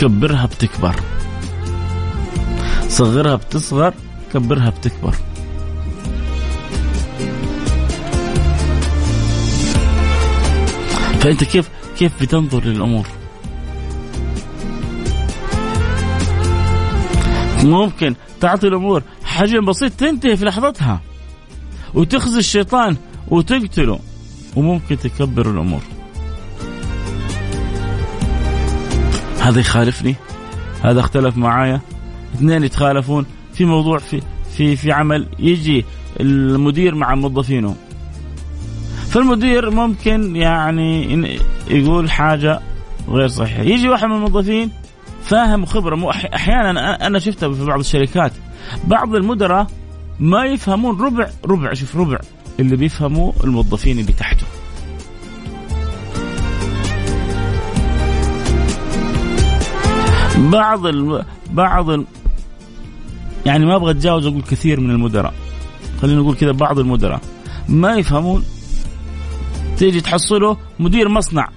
كبرها 0.00 0.46
بتكبر. 0.46 0.94
صغرها 2.88 3.34
بتصغر 3.34 3.94
كبرها 4.32 4.70
بتكبر. 4.70 5.14
فأنت 11.24 11.44
كيف 11.44 11.70
كيف 11.98 12.22
بتنظر 12.22 12.64
للأمور؟ 12.64 13.06
ممكن 17.62 18.14
تعطي 18.40 18.66
الأمور 18.68 19.02
حجم 19.24 19.64
بسيط 19.64 19.92
تنتهي 19.92 20.36
في 20.36 20.44
لحظتها. 20.44 21.00
وتخزي 21.94 22.38
الشيطان 22.38 22.96
وتقتله. 23.28 23.98
وممكن 24.56 24.98
تكبر 24.98 25.50
الأمور. 25.50 25.80
هذا 29.40 29.60
يخالفني. 29.60 30.14
هذا 30.82 31.00
اختلف 31.00 31.36
معايا. 31.36 31.80
اثنين 32.34 32.64
يتخالفون. 32.64 33.26
في 33.54 33.64
موضوع 33.64 33.98
في 33.98 34.22
في 34.56 34.76
في 34.76 34.92
عمل 34.92 35.28
يجي 35.38 35.84
المدير 36.20 36.94
مع 36.94 37.14
موظفينه. 37.14 37.76
فالمدير 39.14 39.70
ممكن 39.70 40.36
يعني 40.36 41.18
يقول 41.68 42.10
حاجة 42.10 42.60
غير 43.08 43.28
صحيحة. 43.28 43.62
يجي 43.62 43.88
واحد 43.88 44.04
من 44.04 44.14
الموظفين 44.14 44.70
فاهم 45.22 45.62
وخبره 45.62 45.96
مو 45.96 46.10
أحيانا 46.10 47.06
أنا 47.06 47.18
شفتها 47.18 47.52
في 47.52 47.64
بعض 47.64 47.78
الشركات. 47.78 48.32
بعض 48.84 49.14
المدراء 49.14 49.66
ما 50.20 50.44
يفهمون 50.44 51.00
ربع 51.00 51.30
ربع 51.44 51.74
شوف 51.74 51.96
ربع 51.96 52.18
اللي 52.60 52.76
بيفهموا 52.76 53.32
الموظفين 53.44 53.98
اللي 53.98 54.12
تحته. 54.12 54.46
بعض 60.36 60.86
ال... 60.86 61.24
بعض 61.50 61.90
ال... 61.90 62.04
يعني 63.46 63.66
ما 63.66 63.76
أبغى 63.76 63.90
أتجاوز 63.90 64.26
أقول 64.26 64.42
كثير 64.42 64.80
من 64.80 64.90
المدراء. 64.90 65.34
خلينا 66.02 66.20
نقول 66.20 66.34
كذا 66.34 66.52
بعض 66.52 66.78
المدراء 66.78 67.20
ما 67.68 67.94
يفهمون 67.94 68.44
تيجي 69.78 70.00
تحصله 70.00 70.56
مدير 70.78 71.08
مصنع. 71.08 71.48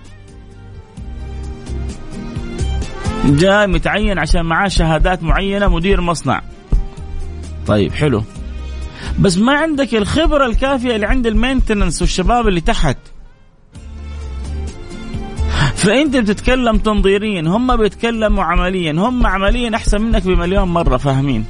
جاي 3.25 3.67
متعين 3.67 4.19
عشان 4.19 4.45
معاه 4.45 4.67
شهادات 4.67 5.23
معينة 5.23 5.67
مدير 5.67 6.01
مصنع. 6.01 6.41
طيب 7.67 7.91
حلو. 7.93 8.23
بس 9.19 9.37
ما 9.37 9.53
عندك 9.53 9.95
الخبرة 9.95 10.45
الكافية 10.45 10.95
اللي 10.95 11.05
عند 11.05 11.27
المينتننس 11.27 12.01
والشباب 12.01 12.47
اللي 12.47 12.61
تحت. 12.61 12.97
فأنت 15.75 16.17
بتتكلم 16.17 16.77
تنظيريا 16.77 17.41
هم 17.41 17.75
بيتكلموا 17.75 18.43
عمليا 18.43 18.91
هم 18.91 19.27
عمليا 19.27 19.75
أحسن 19.75 20.01
منك 20.01 20.23
بمليون 20.23 20.67
مرة 20.67 20.97
فاهمين؟ 20.97 21.45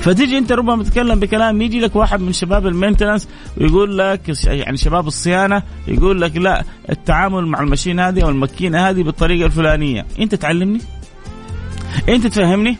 فتيجي 0.00 0.38
انت 0.38 0.52
ربما 0.52 0.82
تتكلم 0.82 1.20
بكلام 1.20 1.62
يجي 1.62 1.80
لك 1.80 1.96
واحد 1.96 2.20
من 2.20 2.32
شباب 2.32 2.66
المينتنس 2.66 3.28
ويقول 3.56 3.98
لك 3.98 4.20
يعني 4.44 4.76
شباب 4.76 5.06
الصيانة 5.06 5.62
يقول 5.88 6.20
لك 6.20 6.36
لا 6.36 6.64
التعامل 6.90 7.46
مع 7.46 7.60
الماشين 7.60 8.00
هذه 8.00 8.22
أو 8.22 8.28
الماكينة 8.28 8.88
هذه 8.88 9.02
بالطريقة 9.02 9.46
الفلانية. 9.46 10.06
أنت 10.20 10.34
تعلمني؟ 10.34 10.80
أنت 12.08 12.26
تفهمني؟ 12.26 12.76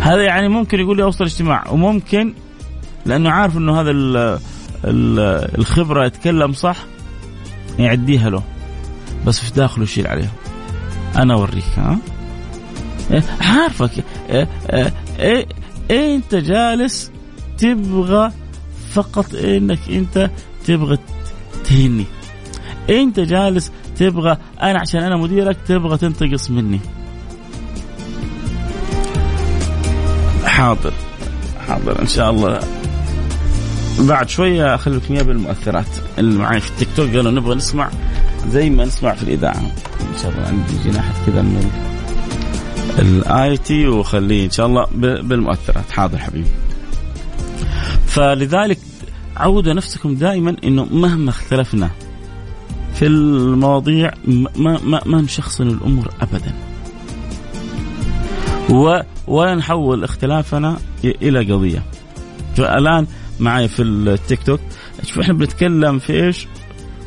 هذا 0.00 0.22
يعني 0.22 0.48
ممكن 0.48 0.80
يقول 0.80 0.96
لي 0.96 1.02
أوصل 1.02 1.24
اجتماع 1.24 1.70
وممكن 1.70 2.34
لأنه 3.06 3.30
عارف 3.30 3.56
إنه 3.56 3.80
هذا 3.80 3.90
الخبرة 5.58 6.06
يتكلم 6.06 6.52
صح 6.52 6.76
يعديها 7.78 8.30
له 8.30 8.42
بس 9.26 9.40
في 9.40 9.54
داخله 9.54 9.84
يشيل 9.84 10.06
عليها. 10.06 10.30
أنا 11.16 11.34
أوريك 11.34 11.64
ها؟ 11.76 11.98
عارفك 13.40 13.90
إيه 14.30 14.48
إيه 14.72 14.92
إيه 15.18 15.46
إيه 15.90 16.16
أنت 16.16 16.34
جالس 16.34 17.10
تبغى 17.58 18.32
فقط 18.92 19.34
إنك 19.34 19.78
أنت 19.90 20.30
تبغى 20.66 20.98
تهني. 21.64 22.04
أنت 22.90 23.20
جالس 23.20 23.70
تبغى 23.96 24.36
أنا 24.62 24.80
عشان 24.80 25.02
أنا 25.02 25.16
مديرك 25.16 25.56
تبغى 25.66 25.98
تنتقص 25.98 26.50
مني. 26.50 26.80
حاضر 30.44 30.92
حاضر 31.68 32.02
إن 32.02 32.06
شاء 32.06 32.30
الله. 32.30 32.60
بعد 33.98 34.28
شوية 34.28 34.74
اخلي 34.74 34.96
لكم 34.96 35.14
اياه 35.14 35.22
بالمؤثرات. 35.22 35.86
اللي 36.18 36.38
معي 36.38 36.60
في 36.60 36.70
التيك 36.70 36.88
توك 36.96 37.16
قالوا 37.16 37.32
نبغى 37.32 37.54
نسمع 37.54 37.90
زي 38.48 38.70
ما 38.70 38.84
نسمع 38.84 39.14
في 39.14 39.22
الإذاعة. 39.22 39.60
إن 40.00 40.18
شاء 40.22 40.30
الله 40.30 40.46
عندي 40.46 40.90
جناحات 40.90 41.14
كذا 41.26 41.42
من 41.42 41.89
ال 42.98 43.56
IT 43.56 43.86
وخليه 43.86 44.44
إن 44.44 44.50
شاء 44.50 44.66
الله 44.66 44.86
بالمؤثرات. 45.22 45.90
حاضر 45.90 46.18
حبيبي. 46.18 46.48
فلذلك 48.06 48.78
عودوا 49.36 49.72
نفسكم 49.72 50.14
دائما 50.14 50.56
إنه 50.64 50.84
مهما 50.84 51.30
اختلفنا 51.30 51.90
في 52.94 53.06
المواضيع 53.06 54.10
ما 54.56 54.80
ما 54.84 55.00
ما 55.06 55.20
نشخصن 55.20 55.68
الأمور 55.68 56.08
ابدا. 56.20 56.54
و 58.70 59.00
ولا 59.26 59.54
نحول 59.54 60.04
اختلافنا 60.04 60.78
إلى 61.04 61.52
قضية. 61.52 61.82
الآن 62.58 63.06
معي 63.40 63.68
في 63.68 63.82
التيك 63.82 64.42
توك 64.42 64.60
شوف 65.04 65.18
إحنا 65.18 65.34
بنتكلم 65.34 65.98
في 65.98 66.24
إيش؟ 66.24 66.46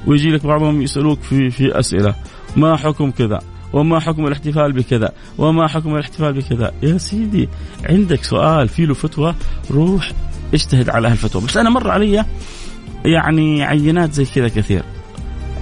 ويجي 0.07 0.29
لك 0.31 0.45
بعضهم 0.45 0.81
يسألوك 0.81 1.21
في 1.21 1.49
في 1.49 1.79
أسئلة. 1.79 2.15
ما 2.55 2.77
حكم 2.77 3.11
كذا؟ 3.11 3.41
وما 3.73 3.99
حكم 3.99 4.27
الاحتفال 4.27 4.71
بكذا؟ 4.71 5.11
وما 5.37 5.67
حكم 5.67 5.95
الاحتفال 5.95 6.33
بكذا؟ 6.33 6.71
يا 6.83 6.97
سيدي 6.97 7.49
عندك 7.85 8.23
سؤال 8.23 8.67
في 8.67 8.85
له 8.85 8.93
فتوى؟ 8.93 9.35
روح 9.71 10.11
اجتهد 10.53 10.89
على 10.89 11.07
هالفتوى. 11.07 11.41
بس 11.41 11.57
أنا 11.57 11.69
مر 11.69 11.91
علي 11.91 12.25
يعني 13.05 13.63
عينات 13.63 14.13
زي 14.13 14.25
كذا 14.25 14.47
كثير. 14.47 14.83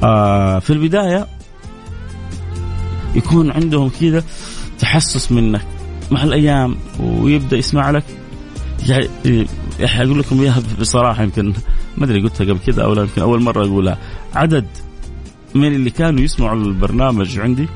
آه 0.03 0.59
في 0.59 0.69
البداية 0.69 1.27
يكون 3.15 3.51
عندهم 3.51 3.91
كذا 4.01 4.23
تحسس 4.79 5.31
منك. 5.31 5.61
مع 6.11 6.23
الأيام 6.23 6.75
ويبدأ 6.99 7.57
يسمع 7.57 7.91
لك. 7.91 8.03
يعني 8.87 9.47
أقول 9.79 10.19
لكم 10.19 10.41
اياها 10.41 10.61
بصراحة 10.79 11.23
يمكن 11.23 11.53
ما 11.97 12.05
أدري 12.05 12.21
قلتها 12.21 12.45
قبل 12.45 12.59
كذا 12.59 12.83
أو 12.83 12.93
لا 12.93 13.01
يمكن 13.01 13.21
أول 13.21 13.41
مرة 13.41 13.65
أقولها. 13.65 13.97
عدد 14.35 14.65
من 15.55 15.67
اللي 15.67 15.89
كانوا 15.89 16.21
يسمعوا 16.21 16.59
البرنامج 16.59 17.39
عندي 17.39 17.67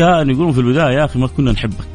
كانوا 0.00 0.34
يقولون 0.34 0.52
في 0.52 0.60
البداية 0.60 0.94
يا 0.98 1.04
أخي 1.04 1.18
ما 1.18 1.26
كنا 1.26 1.52
نحبك. 1.52 1.88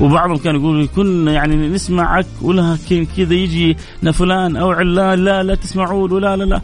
وبعضهم 0.00 0.36
كان 0.36 0.56
يقول 0.56 0.88
كنا 0.96 1.32
يعني 1.32 1.68
نسمعك 1.68 2.26
ولكن 2.42 3.06
كذا 3.16 3.34
يجي 3.34 3.76
فلان 4.12 4.56
أو 4.56 4.70
علان 4.70 5.24
لا 5.24 5.42
لا 5.42 5.54
تسمعون 5.54 6.12
ولا 6.12 6.36
لا 6.36 6.44
لا. 6.44 6.60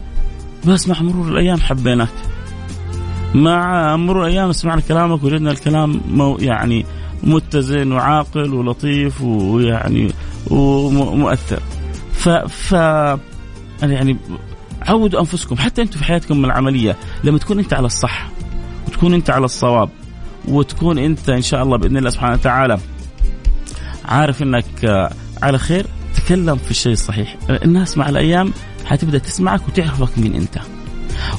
بس 0.67 0.87
مع 0.87 1.01
مرور 1.01 1.27
الأيام 1.27 1.59
حبيناك. 1.59 2.09
مع 3.35 3.95
مرور 3.95 4.25
الأيام 4.25 4.51
سمعنا 4.51 4.81
كلامك 4.81 5.23
وجدنا 5.23 5.51
الكلام 5.51 6.01
يعني 6.39 6.85
متزن 7.23 7.91
وعاقل 7.91 8.53
ولطيف 8.53 9.21
ويعني 9.21 10.11
ومؤثر 10.51 11.59
ف 12.13 12.29
ف 12.29 12.71
يعني 13.81 14.17
عودوا 14.81 15.19
أنفسكم 15.19 15.55
حتى 15.55 15.81
أنتم 15.81 15.97
في 15.99 16.03
حياتكم 16.03 16.45
العملية 16.45 16.95
لما 17.23 17.37
تكون 17.37 17.59
أنت 17.59 17.73
على 17.73 17.85
الصح 17.85 18.29
وتكون 18.87 19.13
أنت 19.13 19.29
على 19.29 19.45
الصواب 19.45 19.89
وتكون 20.47 20.97
انت 20.97 21.29
ان 21.29 21.41
شاء 21.41 21.63
الله 21.63 21.77
بإذن 21.77 21.97
الله 21.97 22.09
سبحانه 22.09 22.33
وتعالى 22.33 22.79
عارف 24.05 24.43
إنك 24.43 24.65
على 25.41 25.57
خير 25.57 25.85
تكلم 26.15 26.55
في 26.55 26.71
الشيء 26.71 26.93
الصحيح. 26.93 27.37
الناس 27.49 27.97
مع 27.97 28.09
الأيام 28.09 28.53
حتبدأ 28.85 29.17
تسمعك 29.17 29.67
وتعرفك 29.67 30.17
مين 30.17 30.35
أنت. 30.35 30.57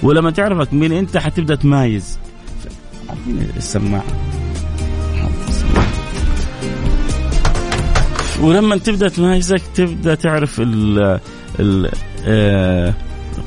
ولما 0.03 0.31
تعرفك 0.31 0.75
مين 0.75 0.93
أنت 0.93 1.17
حتبدأ 1.17 1.55
تمايز. 1.55 2.19
عارفين 3.09 3.49
السماعة؟ 3.57 4.05
ولما 8.41 8.77
تبدأ 8.77 9.09
تمايزك 9.09 9.63
تبدأ 9.75 10.15
تعرف 10.15 10.61
ال 10.61 11.21
ال 11.61 11.91
آه، 12.27 12.95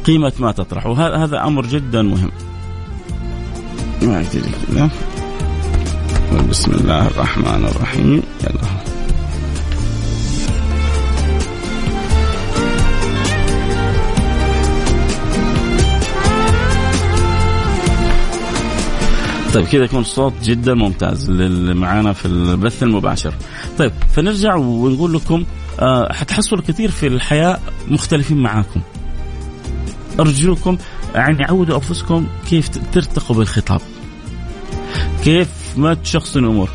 قيمة 0.05 0.33
ما 0.39 0.51
تطرح. 0.51 0.85
وهذا 0.85 1.43
أمر 1.43 1.65
جدا 1.65 2.01
مهم. 2.01 2.31
ما 4.01 4.23
بسم 6.49 6.71
الله 6.71 7.07
الرحمن 7.07 7.65
الرحيم. 7.65 8.23
يلا. 8.43 8.61
طيب 19.53 19.65
كذا 19.65 19.83
يكون 19.83 20.01
الصوت 20.01 20.33
جدا 20.43 20.73
ممتاز 20.73 21.31
للي 21.31 21.73
معانا 21.73 22.13
في 22.13 22.25
البث 22.25 22.83
المباشر. 22.83 23.33
طيب 23.77 23.91
فنرجع 24.15 24.55
ونقول 24.55 25.13
لكم 25.13 25.45
آه 25.79 26.13
حتحصلوا 26.13 26.61
كثير 26.61 26.91
في 26.91 27.07
الحياة 27.07 27.59
مختلفين 27.87 28.37
معاكم. 28.37 28.81
أرجوكم 30.19 30.77
يعني 31.15 31.43
عودوا 31.45 31.75
أنفسكم 31.75 32.27
كيف 32.49 32.69
ترتقوا 32.93 33.35
بالخطاب. 33.35 33.81
كيف 35.23 35.47
ما 35.77 35.93
تشخصوا 35.93 36.41
الأمور. 36.41 36.69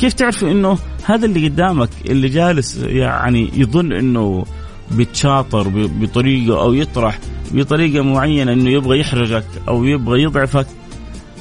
كيف 0.00 0.12
تعرفوا 0.12 0.50
أنه 0.50 0.78
هذا 1.04 1.26
اللي 1.26 1.48
قدامك 1.48 1.88
اللي 2.06 2.28
جالس 2.28 2.76
يعني 2.76 3.50
يظن 3.54 3.92
أنه 3.92 4.44
بيتشاطر 4.90 5.68
بطريقة 5.74 6.60
أو 6.60 6.72
يطرح 6.72 7.18
بطريقة 7.52 8.04
معينة 8.04 8.52
أنه 8.52 8.70
يبغى 8.70 9.00
يحرجك 9.00 9.44
أو 9.68 9.84
يبغى 9.84 10.22
يضعفك؟ 10.22 10.66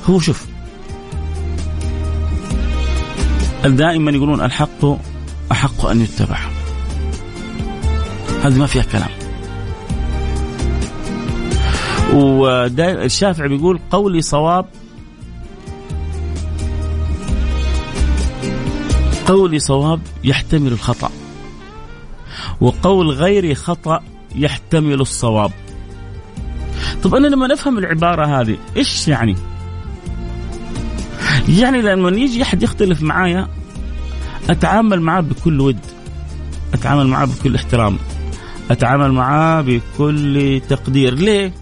هو 0.10 0.20
شوف. 0.20 0.46
دائما 3.66 4.12
يقولون 4.12 4.42
الحق 4.42 4.86
أحق 5.52 5.86
أن 5.86 6.02
يتبع. 6.02 6.40
هذه 8.44 8.58
ما 8.58 8.66
فيها 8.66 8.84
كلام. 8.84 9.10
والشافعي 12.14 13.48
بيقول 13.48 13.80
قولي 13.92 14.22
صواب 14.22 14.66
قولي 19.32 19.60
صواب 19.60 20.02
يحتمل 20.24 20.72
الخطأ 20.72 21.12
وقول 22.62 23.10
غيري 23.10 23.56
خطأ 23.56 24.04
يحتمل 24.36 25.02
الصواب. 25.02 25.52
طب 27.04 27.16
أنا 27.16 27.28
لما 27.28 27.48
نفهم 27.48 27.78
العبارة 27.78 28.42
هذه 28.42 28.58
إيش 28.78 29.08
يعني؟ 29.08 29.36
يعني 31.50 31.82
لما 31.82 32.10
يجي 32.10 32.42
أحد 32.42 32.64
يختلف 32.64 33.02
معايا 33.02 33.48
أتعامل 34.50 35.02
معاه 35.02 35.22
بكل 35.22 35.62
ود 35.62 35.80
أتعامل 36.74 37.08
معاه 37.08 37.26
بكل 37.26 37.56
احترام 37.56 37.98
أتعامل 38.72 39.12
معاه 39.12 39.62
بكل 39.62 40.62
تقدير. 40.70 41.14
ليه؟ 41.14 41.54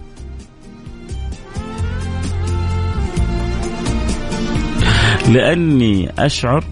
لأني 5.28 6.12
أشعر 6.20 6.64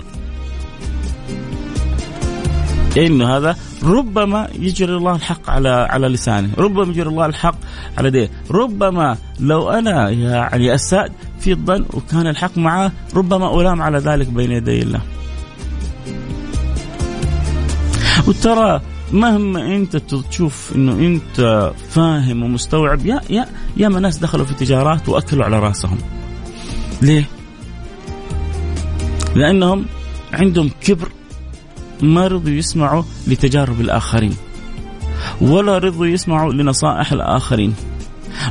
إنه 3.06 3.38
هذا 3.38 3.58
ربما 3.84 4.48
يجري 4.60 4.96
الله 4.96 5.16
الحق 5.16 5.50
على 5.50 5.70
على 5.70 6.08
لسانه، 6.08 6.50
ربما 6.58 6.92
يجري 6.92 7.10
الله 7.10 7.26
الحق 7.26 7.56
على 7.98 8.08
يديه، 8.08 8.30
ربما 8.52 9.18
لو 9.40 9.70
أنا 9.70 10.10
يعني 10.10 10.76
اسات 10.76 11.12
في 11.40 11.52
الظن 11.52 11.86
وكان 11.94 12.28
الحق 12.28 12.58
معه 12.58 12.92
ربما 13.16 13.62
ألام 13.62 13.82
على 13.82 13.98
ذلك 13.98 14.28
بين 14.28 14.52
يدي 14.52 14.82
الله. 14.82 15.02
وترى 18.28 18.82
مهما 19.12 19.76
أنت 19.76 19.96
تشوف 19.96 20.72
إنه 20.76 20.92
أنت 20.92 21.72
فاهم 21.90 22.44
ومستوعب 22.44 23.06
يا 23.06 23.22
يا 23.30 23.46
يا 23.78 23.88
ناس 23.88 24.18
دخلوا 24.18 24.46
في 24.46 24.54
تجارات 24.54 25.10
وأكلوا 25.10 25.46
على 25.46 25.60
رأسهم. 25.60 25.98
ليه؟ 27.02 27.26
لأنهم 29.36 29.86
عندهم 30.34 30.70
كبر 30.82 31.10
ما 32.02 32.28
رضوا 32.28 32.52
يسمعوا 32.52 33.04
لتجارب 33.28 33.82
الآخرين 33.82 34.36
ولا 35.42 35.78
رضوا 35.78 36.06
يسمعوا 36.06 36.54
لنصائح 36.54 37.12
الآخرين. 37.12 37.74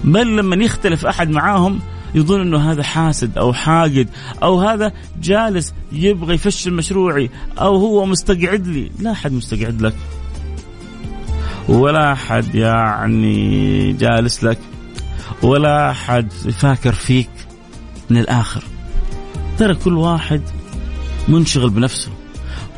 بل 0.04 0.37
لما 0.37 0.64
يختلف 0.64 1.06
أحد 1.06 1.30
معاهم 1.30 1.80
يظن 2.14 2.40
إنه 2.40 2.72
هذا 2.72 2.82
حاسد 2.82 3.38
أو 3.38 3.52
حاقد 3.52 4.09
أو 4.42 4.61
هذا 4.61 4.92
جالس 5.22 5.74
يبغى 5.92 6.35
يفشل 6.35 6.72
مشروعي 6.72 7.30
أو 7.59 7.76
هو 7.76 8.06
مستقعد 8.06 8.66
لي. 8.66 8.90
لا 8.98 9.12
أحد 9.12 9.32
مستقعد 9.32 9.82
لك. 9.82 9.94
ولا 11.68 12.12
أحد 12.12 12.54
يعني 12.54 13.92
جالس 13.92 14.44
لك. 14.44 14.59
ولا 15.42 15.90
أحد 15.90 16.32
فاكر 16.32 16.92
فيك 16.92 17.30
من 18.11 18.16
الآخر. 18.16 18.62
ترى 19.59 19.74
كل 19.74 19.96
واحد 19.96 20.42
منشغل 21.28 21.70
بنفسه. 21.70 22.11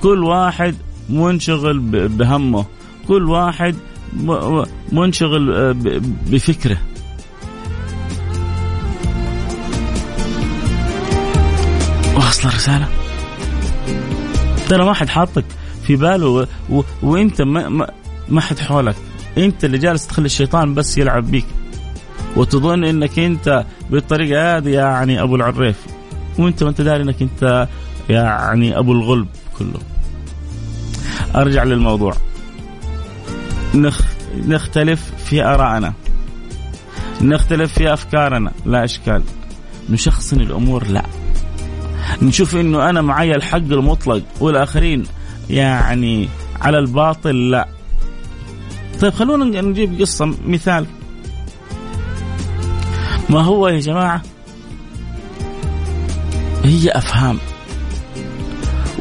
كل 0.02 0.24
واحد 0.24 0.74
منشغل 1.08 1.78
بهمه. 2.08 2.64
كل 3.08 3.28
واحد 3.28 3.74
منشغل 4.92 5.52
آه، 5.52 5.74
بفكره. 6.30 6.78
واصل 12.16 12.48
الرسالة. 12.48 12.88
ترى 14.68 14.84
ما 14.84 14.92
حد 14.92 15.08
حاطك 15.08 15.44
في 15.82 15.96
باله 15.96 16.28
و... 16.28 16.46
و... 16.70 16.82
وانت 17.02 17.42
ما... 17.42 17.68
ما... 17.68 17.90
ما 18.28 18.40
حد 18.40 18.58
حولك. 18.58 18.96
انت 19.38 19.64
اللي 19.64 19.78
جالس 19.78 20.06
تخلي 20.06 20.26
الشيطان 20.26 20.74
بس 20.74 20.98
يلعب 20.98 21.30
بيك. 21.30 21.46
وتظن 22.36 22.84
انك 22.84 23.18
انت 23.18 23.64
بالطريقة 23.90 24.56
هذه 24.56 24.68
يعني 24.68 25.22
أبو 25.22 25.36
العريف. 25.36 25.76
وانت 26.38 26.62
ما 26.62 26.68
انت 26.68 26.80
داري 26.80 27.02
انك 27.02 27.22
انت 27.22 27.68
يعني 28.08 28.78
أبو 28.78 28.92
الغلب. 28.92 29.26
كله. 29.58 29.80
أرجع 31.34 31.64
للموضوع. 31.64 32.14
نخ... 33.74 34.00
نختلف 34.46 35.12
في 35.24 35.44
آرائنا. 35.44 35.92
نختلف 37.22 37.72
في 37.72 37.92
أفكارنا. 37.92 38.52
لا 38.66 38.84
إشكال. 38.84 39.22
نشخصن 39.90 40.40
الأمور 40.40 40.86
لا. 40.86 41.02
نشوف 42.22 42.56
إنه 42.56 42.90
أنا 42.90 43.02
معي 43.02 43.34
الحق 43.34 43.56
المطلق 43.56 44.22
والآخرين 44.40 45.06
يعني 45.50 46.28
على 46.60 46.78
الباطل 46.78 47.50
لا. 47.50 47.68
طيب 49.00 49.12
خلونا 49.12 49.60
نجيب 49.60 50.00
قصة 50.00 50.34
مثال. 50.46 50.86
ما 53.30 53.40
هو 53.40 53.68
يا 53.68 53.80
جماعة؟ 53.80 54.22
هي 56.64 56.90
أفهام. 56.90 57.38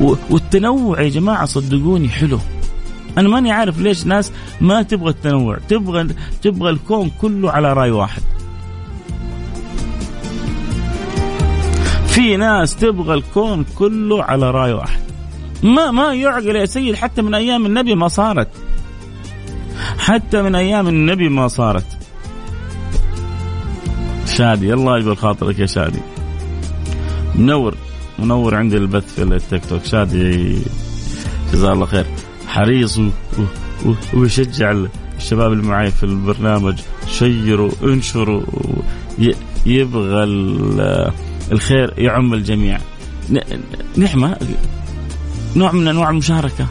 والتنوع 0.02 1.02
يا 1.02 1.10
جماعة 1.10 1.46
صدقوني 1.46 2.10
حلو. 2.10 2.40
أنا 3.18 3.30
ماني 3.30 3.52
عارف 3.52 3.80
ليش 3.80 4.06
ناس 4.06 4.32
ما 4.62 4.82
تبغى 4.82 5.10
التنوع 5.10 5.58
تبغى 5.70 6.08
تبغى 6.42 6.70
الكون 6.70 7.12
كله 7.22 7.52
على 7.52 7.74
رأي 7.74 7.92
واحد. 7.92 8.22
في 12.08 12.38
ناس 12.38 12.76
تبغى 12.76 13.14
الكون 13.14 13.66
كله 13.76 14.24
على 14.24 14.52
رأي 14.52 14.74
واحد. 14.74 15.00
ما 15.64 15.92
ما 15.92 16.14
يعقل 16.14 16.56
يا 16.56 16.66
سيد 16.66 16.96
حتى 16.96 17.22
من 17.22 17.34
أيام 17.34 17.66
النبي 17.66 17.96
ما 17.96 18.08
صارت. 18.08 18.50
حتى 20.00 20.42
من 20.42 20.56
أيام 20.56 20.88
النبي 20.88 21.30
ما 21.30 21.48
صارت. 21.48 21.98
شادي 24.26 24.74
الله 24.74 25.00
يقول 25.00 25.18
خاطرك 25.18 25.60
يا 25.60 25.66
شادي. 25.66 26.00
منور. 27.36 27.76
منور 28.20 28.56
عندي 28.56 28.78
البث 28.78 29.16
في 29.16 29.24
التيك 29.24 29.66
توك. 29.66 29.86
شادي 29.86 30.58
جزاه 31.54 31.74
الله 31.74 31.86
خير. 31.86 32.06
حريص 32.48 33.00
ويشجع 34.14 34.76
الشباب 35.18 35.54
اللي 35.54 35.64
معي 35.64 35.92
في 35.92 36.04
البرنامج. 36.04 36.80
شيروا 37.08 37.72
انشروا 37.84 38.42
يبغى 39.66 40.24
الخير 41.52 41.94
يعم 41.98 42.34
الجميع. 42.34 42.80
نعمة. 43.98 44.38
نوع 45.56 45.72
من 45.72 45.88
أنواع 45.88 46.10
المشاركة. 46.10 46.68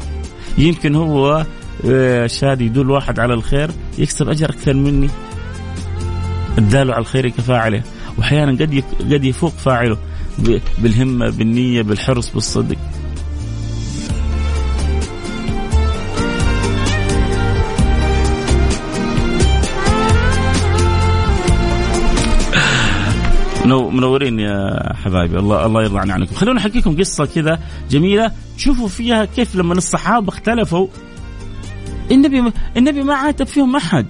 يمكن 0.59 0.94
هو 0.94 1.46
آه، 1.88 2.26
شادي 2.26 2.64
يدل 2.66 2.90
واحد 2.90 3.20
على 3.20 3.35
الخير 3.35 3.70
يكسب 3.98 4.28
أجر 4.28 4.50
أكثر 4.50 4.74
مني. 4.74 5.09
الدال 6.59 6.92
على 6.92 7.00
الخير 7.00 7.28
كفاعله 7.28 7.82
وأحيانا 8.18 8.52
قد 8.52 8.82
قد 9.00 9.24
يفوق 9.24 9.52
فاعله. 9.52 9.98
بالهمة 10.79 11.31
بالنية 11.31 11.83
بالحرص 11.83 12.31
بالصدق. 12.31 12.77
منورين 23.66 24.38
يا 24.38 24.92
حبايبي. 25.05 25.38
الله 25.38 25.66
الله 25.66 25.83
يرضى 25.83 26.12
عنكم. 26.12 26.35
خلونا 26.35 26.61
احكيكم 26.61 26.96
قصة 26.96 27.25
كذا 27.25 27.61
جميلة. 27.90 28.33
تشوفوا 28.57 28.88
فيها 28.88 29.25
كيف 29.25 29.57
لما 29.57 29.72
الصحابة 29.72 30.29
اختلفوا. 30.29 30.88
النبي 32.11 32.53
النبي 32.77 33.03
ما 33.03 33.14
عاتب 33.14 33.46
فيهم 33.46 33.77
أحد. 33.77 34.07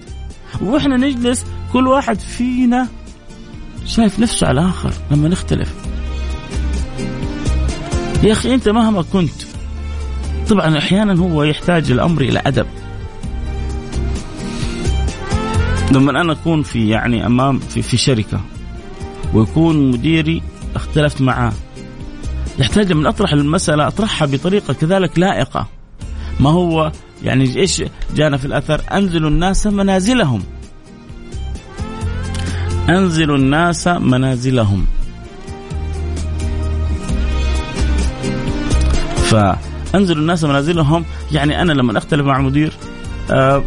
وإحنا 0.61 0.97
نجلس 0.97 1.47
كل 1.73 1.89
واحد 1.89 2.19
فينا 2.19 2.89
شايف 3.87 4.21
نفسه 4.21 4.47
على 4.47 4.61
الآخر 4.61 4.93
لما 5.11 5.29
نختلف. 5.29 5.75
يا 8.22 8.33
أخي 8.33 8.55
أنت 8.55 8.68
مهما 8.68 9.02
كنت 9.02 9.42
طبعا 10.48 10.79
أحيانا 10.79 11.20
هو 11.20 11.42
يحتاج 11.42 11.90
الأمر 11.90 12.22
إلى 12.22 12.42
أدب. 12.46 12.66
لما 15.92 16.11
أنا 16.11 16.33
أكون 16.33 16.62
في 16.62 16.88
يعني 16.88 17.26
أمام 17.26 17.59
في, 17.59 17.83
في 17.83 17.96
شركة 17.96 18.40
ويكون 19.35 19.90
مديري 19.90 20.42
اختلفت 20.76 21.22
معاه 21.22 21.52
يحتاج 22.59 22.92
من 22.92 23.07
أطرح 23.07 23.33
المسألة 23.33 23.87
أطرحها 23.87 24.26
بطريقة 24.26 24.74
كذلك 24.74 25.18
لائقة. 25.18 25.66
ما 26.40 26.50
هو 26.50 26.92
يعني 27.22 27.57
إيش 27.57 27.83
جانا 28.14 28.37
في 28.37 28.44
الأثر؟ 28.44 28.81
انزلوا 28.92 29.31
الناس 29.31 29.66
منازلهم. 29.66 30.42
انزلوا 32.88 33.37
الناس 33.37 33.88
منازلهم. 33.88 34.87
فانزلوا 39.27 40.21
الناس 40.23 40.45
منازلهم. 40.45 41.05
يعني 41.33 41.62
أنا 41.62 41.73
لما 41.73 41.99
أختلف 41.99 42.27
مع 42.27 42.37
المدير 42.37 42.73
آه 43.31 43.65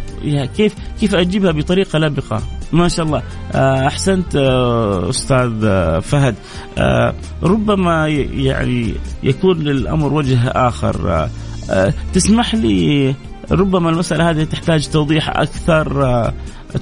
كيف 0.56 0.74
كيف 1.00 1.14
أجيبها 1.14 1.52
بطريقة 1.52 1.98
لبقة؟ 1.98 2.42
ما 2.72 2.88
شاء 2.88 3.06
الله. 3.06 3.22
آه 3.52 3.86
أحسنت 3.86 4.36
آه 4.36 5.10
أستاذ 5.10 5.64
آه 5.64 5.98
فهد. 5.98 6.34
آه 6.78 7.14
ربما 7.42 8.08
يعني 8.08 8.94
يكون 9.22 9.58
للأمر 9.58 10.12
وجه 10.12 10.48
آخر. 10.48 11.28
آه 11.70 11.94
تسمح 12.12 12.54
لي 12.54 13.14
ربما 13.50 13.90
المسألة 13.90 14.30
هذه 14.30 14.44
تحتاج 14.44 14.88
توضيح 14.88 15.28
أكثر؟ 15.28 16.32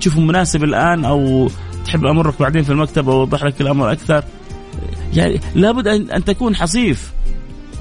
تشوفه 0.00 0.20
مناسب 0.20 0.64
الآن 0.64 1.04
أو 1.04 1.50
تحب 1.84 2.06
أمرك 2.06 2.34
بعدين 2.40 2.62
في 2.62 2.70
المكتب 2.72 3.06
واوضح 3.06 3.44
لك 3.44 3.60
الأمر 3.60 3.92
أكثر؟ 3.92 4.24
يعني 5.14 5.40
لابد 5.54 5.88
أن 5.88 6.24
تكون 6.24 6.56
حصيف. 6.56 7.12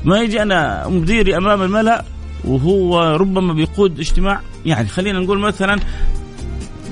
ما 0.08 0.20
يجي 0.20 0.42
أنا 0.42 0.88
مديري 0.88 1.38
أمام 1.38 1.62
الملأ 1.62 2.06
وهو 2.46 3.16
ربما 3.16 3.54
بيقود 3.54 4.00
اجتماع. 4.00 4.42
يعني 4.66 4.88
خلينا 4.88 5.20
نقول 5.20 5.40
مثلا 5.40 5.80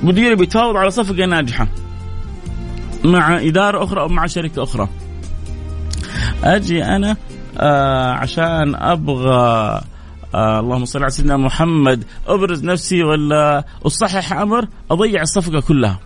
مديري 0.04 0.36
بيتفاوض 0.36 0.76
على 0.76 0.92
صفقة 0.92 1.26
ناجحة 1.26 1.68
مع 3.04 3.38
إدارة 3.38 3.84
أخرى 3.84 4.02
أو 4.02 4.08
مع 4.08 4.26
شركة 4.26 4.64
أخرى. 4.64 4.90
أجي 6.44 6.84
أنا 6.84 7.18
آه 7.58 8.12
عشان 8.12 8.76
أبغى 8.76 9.82
آه 10.36 10.60
اللهم 10.60 10.86
صل 10.86 11.02
على 11.02 11.12
سيدنا 11.12 11.38
محمد 11.38 12.04
أبرز 12.28 12.64
نفسي 12.64 13.04
ولا 13.04 13.64
أصحح 13.86 14.34
أمر 14.34 14.68
أضيع 14.92 15.22
الصفقة 15.22 15.62
كلها. 15.62 16.00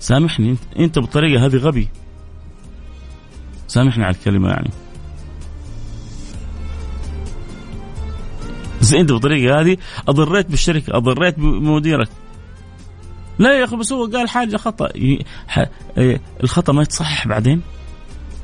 سامحني 0.00 0.50
أنت, 0.50 0.60
أنت 0.78 0.98
بالطريقة 0.98 1.46
هذه 1.46 1.56
غبي. 1.56 1.88
سامحني 3.76 4.04
على 4.04 4.14
الكلمة 4.14 4.48
يعني. 4.48 4.70
بس 8.80 8.92
أنت 8.92 9.12
بالطريقة 9.12 9.60
هذه 9.60 9.76
أضريت 10.08 10.50
بالشركة 10.50 10.96
أضريت 10.96 11.38
بمديرك. 11.38 12.08
لا 13.38 13.58
يا 13.58 13.64
أخي 13.64 13.76
بس 13.76 13.92
هو 13.92 14.06
قال 14.06 14.28
حاجة 14.28 14.56
خطأ. 14.56 14.88
إيه، 15.98 16.20
الخطأ 16.42 16.72
ما 16.72 16.82
يتصحح 16.82 17.28
بعدين؟ 17.28 17.60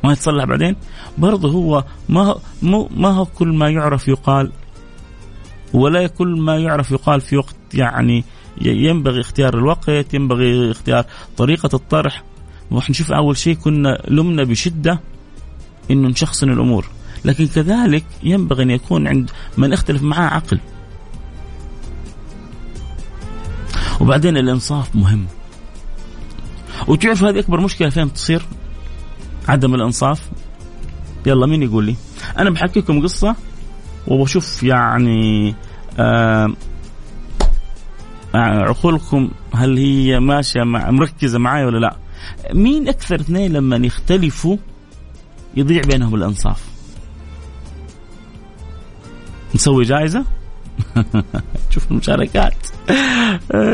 ما 0.05 0.13
يتصلح 0.13 0.45
بعدين؟ 0.45 0.77
برضه 1.19 1.51
هو 1.51 1.85
ما 2.09 2.37
مو 2.63 2.89
ما 2.97 3.09
هو 3.09 3.25
كل 3.25 3.49
ما 3.49 3.69
يعرف 3.69 4.09
يقال 4.09 4.53
ولا 5.73 6.07
كل 6.07 6.41
ما 6.41 6.59
يعرف 6.59 6.91
يقال 6.91 7.21
في 7.21 7.37
وقت 7.37 7.57
يعني 7.75 8.25
ينبغي 8.61 9.21
اختيار 9.21 9.59
الوقت 9.59 10.15
ينبغي 10.15 10.71
اختيار 10.71 11.05
طريقة 11.37 11.71
الطرح. 11.75 12.25
نشوف 12.91 13.13
أول 13.13 13.37
شيء 13.37 13.55
كنا 13.55 14.03
لمنا 14.09 14.45
بشدة. 14.45 15.12
أنه 15.91 16.09
نشخصن 16.09 16.51
الأمور. 16.51 16.87
لكن 17.25 17.47
كذلك 17.47 18.05
ينبغي 18.23 18.63
أن 18.63 18.71
يكون 18.71 19.09
عند 19.09 19.31
من 19.57 19.73
اختلف 19.73 20.03
معاه 20.03 20.29
عقل. 20.35 20.61
وبعدين 24.01 24.37
الإنصاف 24.37 24.97
مهم. 24.97 25.27
وتعرف 26.89 27.25
هذه 27.25 27.39
أكبر 27.39 27.61
مشكلة 27.61 27.89
فين 27.89 28.13
تصير؟ 28.13 28.43
عدم 29.49 29.75
الإنصاف. 29.75 30.31
يلا 31.27 31.47
مين 31.47 31.63
يقول 31.63 31.85
لي؟ 31.85 31.97
أنا 32.39 32.51
بحكيكم 32.51 33.03
قصة 33.03 33.37
وبشوف 34.07 34.63
يعني 34.63 35.55
آه 35.99 36.53
عقولكم 38.35 39.31
هل 39.55 39.77
هي 39.79 40.21
ماشية 40.21 40.63
مع 40.63 40.91
مركزة 40.91 41.39
معي 41.39 41.65
ولا 41.65 41.79
لا؟ 41.79 41.97
مين 42.55 42.89
أكثر 42.89 43.15
اثنين 43.15 43.53
لما 43.53 43.77
يختلفوا 43.77 44.57
يضيع 45.57 45.81
بينهم 45.81 46.15
الانصاف؟ 46.15 46.63
نسوي 49.55 49.85
جائزة؟ 49.85 50.25
شوف 51.71 51.91
المشاركات. 51.91 52.55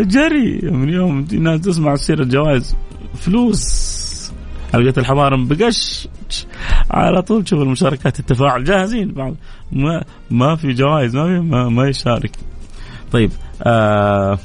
جري 0.01 0.61
من 0.63 0.89
يوم 0.89 1.27
الناس 1.33 1.61
تسمع 1.61 1.95
تصير 1.95 2.23
الجوائز. 2.23 2.77
فلوس. 3.15 4.33
حلقة 4.73 5.01
الحمار 5.01 5.37
بقش. 5.37 6.09
على 6.91 7.23
طول 7.23 7.45
تشوف 7.45 7.61
المشاركات 7.61 8.21
التفاعل. 8.21 8.65
جاهزين. 8.65 9.13
بعض 9.13 9.35
ما 9.73 10.05
ما 10.31 10.57
في 10.57 10.73
جوائز 10.73 11.17
ما 11.17 11.25
في 11.25 11.41
ما, 11.41 11.69
ما 11.69 11.89
يشارك. 11.89 12.37
طيب 13.13 13.31
آه 13.63 14.39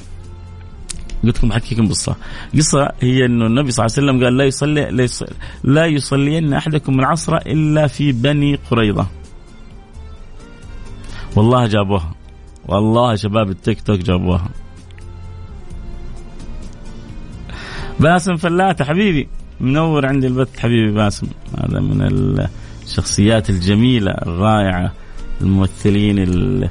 قلت 1.23 1.37
لكم 1.37 1.49
بحكيكم 1.49 1.87
قصه 1.87 2.15
قصة 2.55 2.91
هي 2.99 3.25
إنه 3.25 3.45
النبي 3.45 3.71
صلى 3.71 3.85
الله 3.85 3.95
عليه 3.97 4.07
وسلم 4.07 4.23
قال 4.23 4.37
لا 4.37 4.43
يصلي 4.43 5.07
لا 5.63 5.85
يصلين 5.85 6.53
أحدكم 6.53 6.99
العصر 6.99 7.35
إلا 7.37 7.87
في 7.87 8.11
بني 8.11 8.59
قريظة. 8.71 9.07
والله 11.35 11.67
جابوها. 11.67 12.15
والله 12.67 13.15
شباب 13.15 13.49
التيك 13.49 13.81
توك 13.81 13.99
جابوها. 13.99 14.49
باسم 17.99 18.35
فلاتة 18.35 18.85
حبيبي. 18.85 19.27
منور 19.59 20.05
عندي 20.05 20.27
البث 20.27 20.59
حبيبي 20.59 20.91
باسم. 20.91 21.27
هذا 21.57 21.79
من 21.79 22.47
الشخصيات 22.85 23.49
الجميلة 23.49 24.11
الرائعة 24.11 24.91
الممثلين 25.41 26.19
ال 26.19 26.69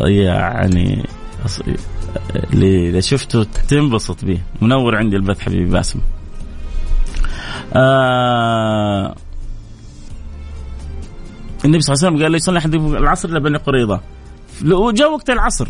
يعني 0.00 1.04
إذا 2.54 3.00
شفته 3.00 3.42
تنبسط 3.68 4.24
به 4.24 4.40
منور 4.62 4.96
عندي 4.96 5.16
البث 5.16 5.40
حبيبي 5.40 5.70
باسم 5.70 6.00
آه 7.74 9.14
النبي 11.64 11.80
صلى 11.80 11.94
الله 11.94 12.06
عليه 12.06 12.16
وسلم 12.16 12.22
قال 12.22 12.32
لا 12.32 12.36
يصلي 12.36 12.58
أحد 12.58 12.74
العصر 12.74 13.28
إلا 13.28 13.38
بني 13.38 13.58
قريظة 13.58 14.00
وجاء 14.64 15.12
وقت 15.12 15.30
العصر 15.30 15.68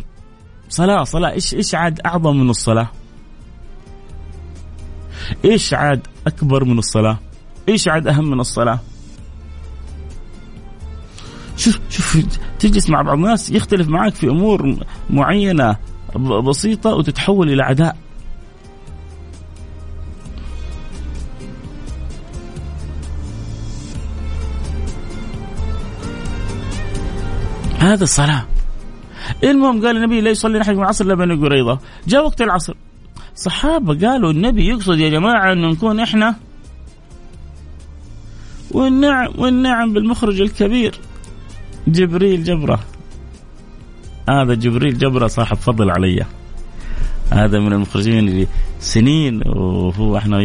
صلاة 0.68 1.04
صلاة 1.04 1.30
إيش 1.30 1.54
إيش 1.54 1.74
عاد 1.74 2.00
أعظم 2.00 2.36
من 2.36 2.50
الصلاة؟ 2.50 2.88
إيش 5.44 5.74
عاد 5.74 6.06
أكبر 6.26 6.64
من 6.64 6.78
الصلاة؟ 6.78 7.18
إيش 7.68 7.88
عاد 7.88 8.06
أهم 8.06 8.30
من 8.30 8.40
الصلاة؟ 8.40 8.80
شوف 11.56 11.80
شوف 11.90 12.18
تجلس 12.58 12.90
مع 12.90 13.02
بعض 13.02 13.16
الناس 13.16 13.50
يختلف 13.50 13.88
معك 13.88 14.14
في 14.14 14.26
أمور 14.26 14.76
معينة 15.10 15.76
بسيطة 16.16 16.94
وتتحول 16.94 17.52
إلى 17.52 17.62
عداء. 17.62 17.96
هذا 27.78 28.04
الصلاة. 28.04 28.46
المهم 29.44 29.86
قال 29.86 29.96
النبي 29.96 30.20
لا 30.20 30.30
يصلي 30.30 30.60
أحد 30.60 30.74
من 30.74 30.82
العصر 30.82 31.04
إلا 31.04 31.14
بني 31.14 31.34
قريظة. 31.34 31.78
جاء 32.06 32.24
وقت 32.24 32.42
العصر. 32.42 32.74
صحابة 33.34 34.08
قالوا 34.08 34.30
النبي 34.30 34.68
يقصد 34.68 34.98
يا 34.98 35.08
جماعة 35.08 35.52
أنه 35.52 35.70
نكون 35.70 36.00
إحنا 36.00 36.34
والنعم 38.70 39.32
والنعم 39.38 39.92
بالمخرج 39.92 40.40
الكبير. 40.40 41.00
جبريل 41.88 42.44
جبرة. 42.44 42.80
هذا 44.28 44.54
جبريل 44.54 44.98
جبره 44.98 45.26
صاحب 45.26 45.56
فضل 45.56 45.90
علي. 45.90 46.26
هذا 47.30 47.58
من 47.58 47.72
المخرجين 47.72 48.18
اللي 48.18 48.46
سنين 48.80 49.42
وهو 49.46 50.16
إحنا 50.16 50.42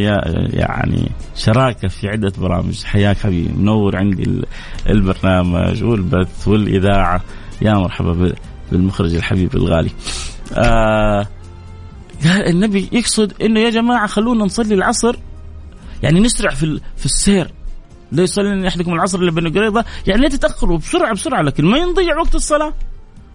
يعني 0.54 1.12
شراكة 1.36 1.88
في 1.88 2.08
عدة 2.08 2.34
برامج. 2.38 2.84
حياك 2.84 3.18
حبيبي 3.18 3.54
منور 3.54 3.96
عندي 3.96 4.42
البرنامج 4.90 5.84
والبث 5.84 6.48
والإذاعة. 6.48 7.22
يا 7.62 7.74
مرحبا 7.74 8.34
بالمخرج 8.72 9.16
الحبيب 9.16 9.56
الغالي. 9.56 9.90
آه 10.54 11.28
النبي 12.26 12.90
يقصد 12.92 13.34
إنه 13.42 13.60
يا 13.60 13.70
جماعة 13.70 14.08
خلونا 14.08 14.46
نصلي 14.46 14.74
العصر. 14.74 15.16
يعني 16.04 16.20
نسرع 16.20 16.50
في 16.50 16.82
في 16.98 17.06
السير. 17.06 17.52
لا 18.12 18.24
يصلي 18.24 18.68
أحدكم 18.68 18.94
العصر 18.94 19.20
إلا 19.20 19.32
بني 19.32 19.50
قريظه 19.50 19.86
يعني 20.08 20.22
لا 20.22 20.30
تتأخروا 20.30 20.78
بسرعة 20.78 21.14
بسرعة 21.14 21.42
لكن 21.42 21.66
ما 21.66 21.78
ينضيع 21.78 22.18
وقت 22.18 22.36
الصلاة. 22.36 22.74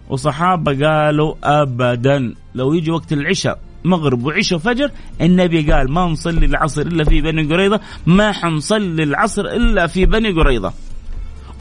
وصحابة 0.08 0.86
قالوا 0.86 1.34
ابدا. 1.44 2.34
لو 2.54 2.74
يجي 2.74 2.90
وقت 2.90 3.12
العشاء 3.12 3.60
مغرب 3.84 4.24
وعشاء 4.24 4.58
وفجر 4.58 4.90
النبي 5.20 5.72
قال 5.72 5.92
ما 5.92 6.04
نصلي 6.04 6.46
العصر 6.46 6.82
إلا 6.82 7.04
في 7.04 7.20
بني 7.20 7.42
قريظة. 7.54 7.80
ما 8.06 8.32
حنصلي 8.32 9.02
العصر 9.02 9.42
إلا 9.42 9.86
في 9.86 10.06
بني 10.06 10.32
قريظة. 10.32 10.72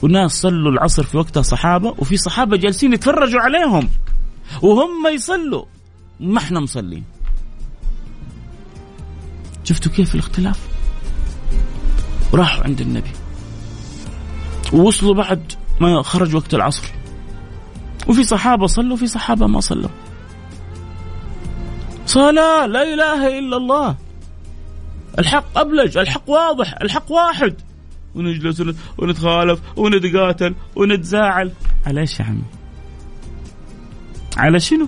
وناس 0.01 0.41
صلوا 0.41 0.71
العصر 0.71 1.03
في 1.03 1.17
وقتها 1.17 1.41
صحابة 1.41 1.95
وفي 1.97 2.17
صحابة 2.17 2.57
جالسين 2.57 2.93
يتفرجوا 2.93 3.41
عليهم. 3.41 3.89
وهم 4.61 5.07
يصلوا 5.13 5.65
ما 6.19 6.37
إحنا 6.37 6.59
مصلين. 6.59 7.03
شفتوا 9.63 9.91
كيف 9.91 10.15
الاختلاف؟ 10.15 10.59
راحوا 12.33 12.63
عند 12.63 12.81
النبي. 12.81 13.11
ووصلوا 14.73 15.13
بعد 15.13 15.53
ما 15.81 16.01
خرج 16.01 16.35
وقت 16.35 16.53
العصر. 16.53 16.83
وفي 18.07 18.23
صحابة 18.23 18.67
صلوا 18.67 18.93
وفي 18.93 19.07
صحابة 19.07 19.47
ما 19.47 19.59
صلوا. 19.59 19.89
صلاة 22.05 22.65
لا 22.65 22.93
إله 22.93 23.39
إلا 23.39 23.57
الله. 23.57 23.95
الحق 25.19 25.57
أبلج 25.57 25.97
الحق 25.97 26.29
واضح 26.29 26.75
الحق 26.81 27.11
واحد. 27.11 27.55
ونجلس 28.15 28.63
ونتخالف 28.97 29.59
ونتقاتل 29.77 30.55
ونتزاعل 30.75 31.51
على 31.85 32.01
إيش 32.01 32.19
يا 32.19 32.25
عمي؟ 32.25 32.43
على 34.37 34.59
شنو؟ 34.59 34.87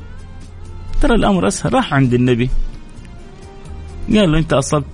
ترى 1.01 1.15
الأمر 1.15 1.47
أسهل. 1.47 1.73
راح 1.73 1.93
عند 1.93 2.13
النبي. 2.13 2.49
قال 4.09 4.31
له 4.31 4.37
أنت 4.37 4.53
أصبت 4.53 4.85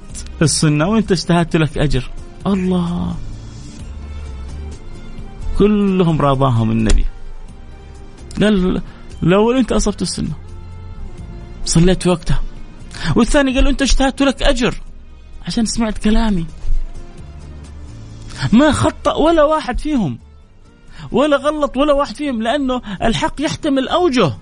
السنة 0.41 0.87
وأنت 0.87 1.11
اجتهدت 1.11 1.55
لك 1.55 1.77
أجر. 1.77 2.09
الله. 2.47 3.15
كلهم 5.57 6.21
راضاهم 6.21 6.71
النبي. 6.71 7.05
قال 8.41 8.81
لو 9.21 9.51
أنت 9.51 9.71
أصبت 9.71 10.01
السنة. 10.01 10.33
صليت 11.65 12.03
في 12.03 12.09
وقتها. 12.09 12.41
والثاني 13.15 13.55
قال 13.55 13.67
أنت 13.67 13.81
اجتهدت 13.81 14.21
لك 14.21 14.43
أجر 14.43 14.75
عشان 15.47 15.65
سمعت 15.65 15.97
كلامي. 15.97 16.45
ما 18.53 18.71
خطأ 18.71 19.13
ولا 19.15 19.43
واحد 19.43 19.79
فيهم 19.79 20.19
ولا 21.11 21.37
غلط 21.37 21.77
ولا 21.77 21.93
واحد 21.93 22.15
فيهم 22.15 22.41
لأنه 22.41 22.81
الحق 23.03 23.41
يحتمل 23.41 23.87
أوجه. 23.87 24.33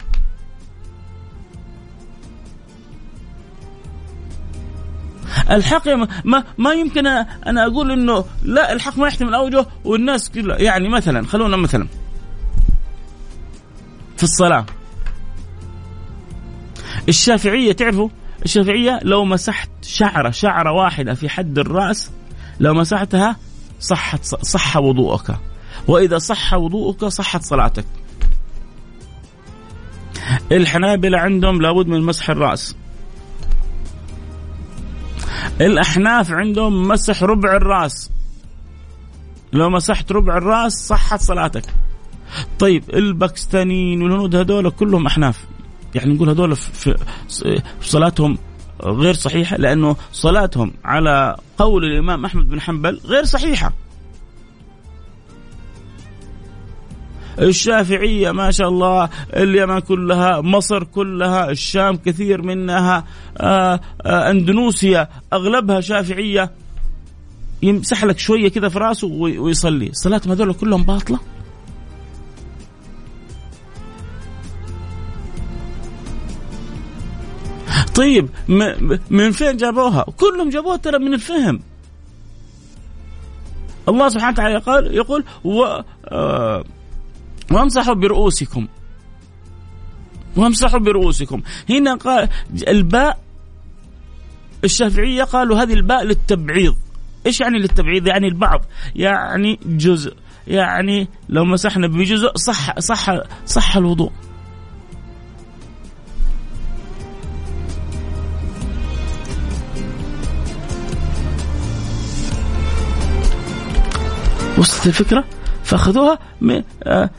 الحق 5.51 5.88
ما 6.25 6.43
ما 6.58 6.73
يمكن 6.73 7.08
أنا 7.08 7.65
أقول 7.65 7.91
إنه 7.91 8.25
لا 8.43 8.71
الحق 8.73 8.97
ما 8.97 9.08
يحتمل 9.08 9.34
أوجه 9.34 9.65
والناس 9.84 10.30
كلها 10.30 10.58
يعني 10.58 10.89
مثلا 10.89 11.27
خلونا 11.27 11.58
مثلا. 11.58 11.88
في 14.22 14.28
الصلاة. 14.28 14.66
الشافعية 17.10 17.72
تعرفوا؟ 17.72 18.10
الشافعية 18.46 19.00
لو 19.04 19.26
مسحت 19.26 19.70
شعرة 19.82 20.32
شعرة 20.32 20.72
واحدة 20.72 21.14
في 21.14 21.30
حد 21.30 21.60
الرأس 21.60 22.12
لو 22.60 22.74
مسحتها 22.74 23.36
صحت 23.80 24.26
صح 24.26 24.78
وضوءك. 24.78 25.36
وإذا 25.88 26.18
صح 26.18 26.54
وضوءك 26.54 27.06
صحت 27.06 27.44
صلاتك. 27.44 27.86
الحنابلة 30.52 31.20
عندهم 31.20 31.62
لابد 31.62 31.88
من 31.88 32.02
مسح 32.02 32.30
الرأس. 32.30 32.76
الأحناف 35.62 36.32
عندهم 36.32 36.88
مسح 36.88 37.24
ربع 37.24 37.56
الرأس. 37.56 38.10
لو 39.54 39.70
مسحت 39.70 40.12
ربع 40.12 40.38
الرأس 40.38 40.74
صحت 40.88 41.22
صلاتك. 41.22 41.66
طيب 42.60 42.84
الباكستانيين 42.94 44.02
والهنود 44.02 44.36
هذول 44.36 44.70
كلهم 44.70 45.06
أحناف. 45.06 45.46
يعني 45.96 46.13
نقول 46.13 46.30
هذول 46.30 46.56
في 46.56 47.62
صلاتهم 47.82 48.38
غير 48.84 49.13
صحيحة 49.13 49.58
لأنه 49.58 49.96
صلاتهم 50.12 50.74
على 50.86 51.36
قول 51.58 51.84
الإمام 51.86 52.26
أحمد 52.26 52.50
بن 52.50 52.62
حنبل 52.62 53.02
غير 53.06 53.24
صحيحة. 53.24 53.74
الشافعية 57.39 58.32
ما 58.32 58.52
شاء 58.52 58.67
الله 58.67 59.10
اليمن 59.36 59.80
كلها 59.80 60.41
مصر 60.41 60.84
كلها 60.84 61.52
الشام 61.52 61.96
كثير 61.96 62.41
منها 62.41 63.06
آآ 63.38 63.80
آآ 64.02 64.32
أندونوسيا 64.32 65.10
أغلبها 65.34 65.82
شافعية. 65.82 66.52
يمسح 67.63 68.04
لك 68.04 68.20
شوية 68.20 68.50
كذا 68.50 68.70
في 68.70 68.80
راسه 68.80 69.08
ويصلي. 69.08 69.89
صلاة 69.94 70.22
هذول 70.28 70.54
كلهم 70.54 70.84
باطلة؟ 70.84 71.20
طيب 77.95 78.30
من 79.10 79.32
فين 79.32 79.58
جابوها؟ 79.58 80.06
كلهم 80.17 80.49
جابوها 80.49 80.77
ترى 80.77 80.99
من 80.99 81.13
الفهم. 81.13 81.60
الله 83.89 84.10
سبحانه 84.10 84.34
وتعالى 84.34 84.58
قال 84.58 84.95
يقول 84.95 85.23
و 85.43 85.63
آه 86.06 86.63
وامسحوا 87.51 87.93
برؤوسكم. 87.93 88.67
وامسحوا 90.38 90.80
برؤوسكم. 90.80 91.41
هنا 91.69 91.95
قال 91.95 92.30
الباء 92.67 93.19
الشافعية 94.63 95.23
قالوا 95.23 95.58
هذه 95.58 95.73
الباء 95.73 96.04
للتبعيض. 96.04 96.75
إيش 97.25 97.41
يعني 97.41 97.60
للتبعيض؟ 97.60 98.08
يعني 98.08 98.27
البعض. 98.27 98.62
يعني 98.95 99.60
جزء. 99.65 100.13
يعني 100.47 101.08
لو 101.30 101.45
مسحنا 101.45 101.88
بجزء 101.88 102.32
صح 102.36 102.80
صح 102.80 103.10
صح 103.45 103.77
الوضوء. 103.77 104.12
وصلت 114.62 114.88
الفكرة 114.88 115.24
فأخذوها 115.63 116.19
من 116.41 116.63
آه 116.84 117.10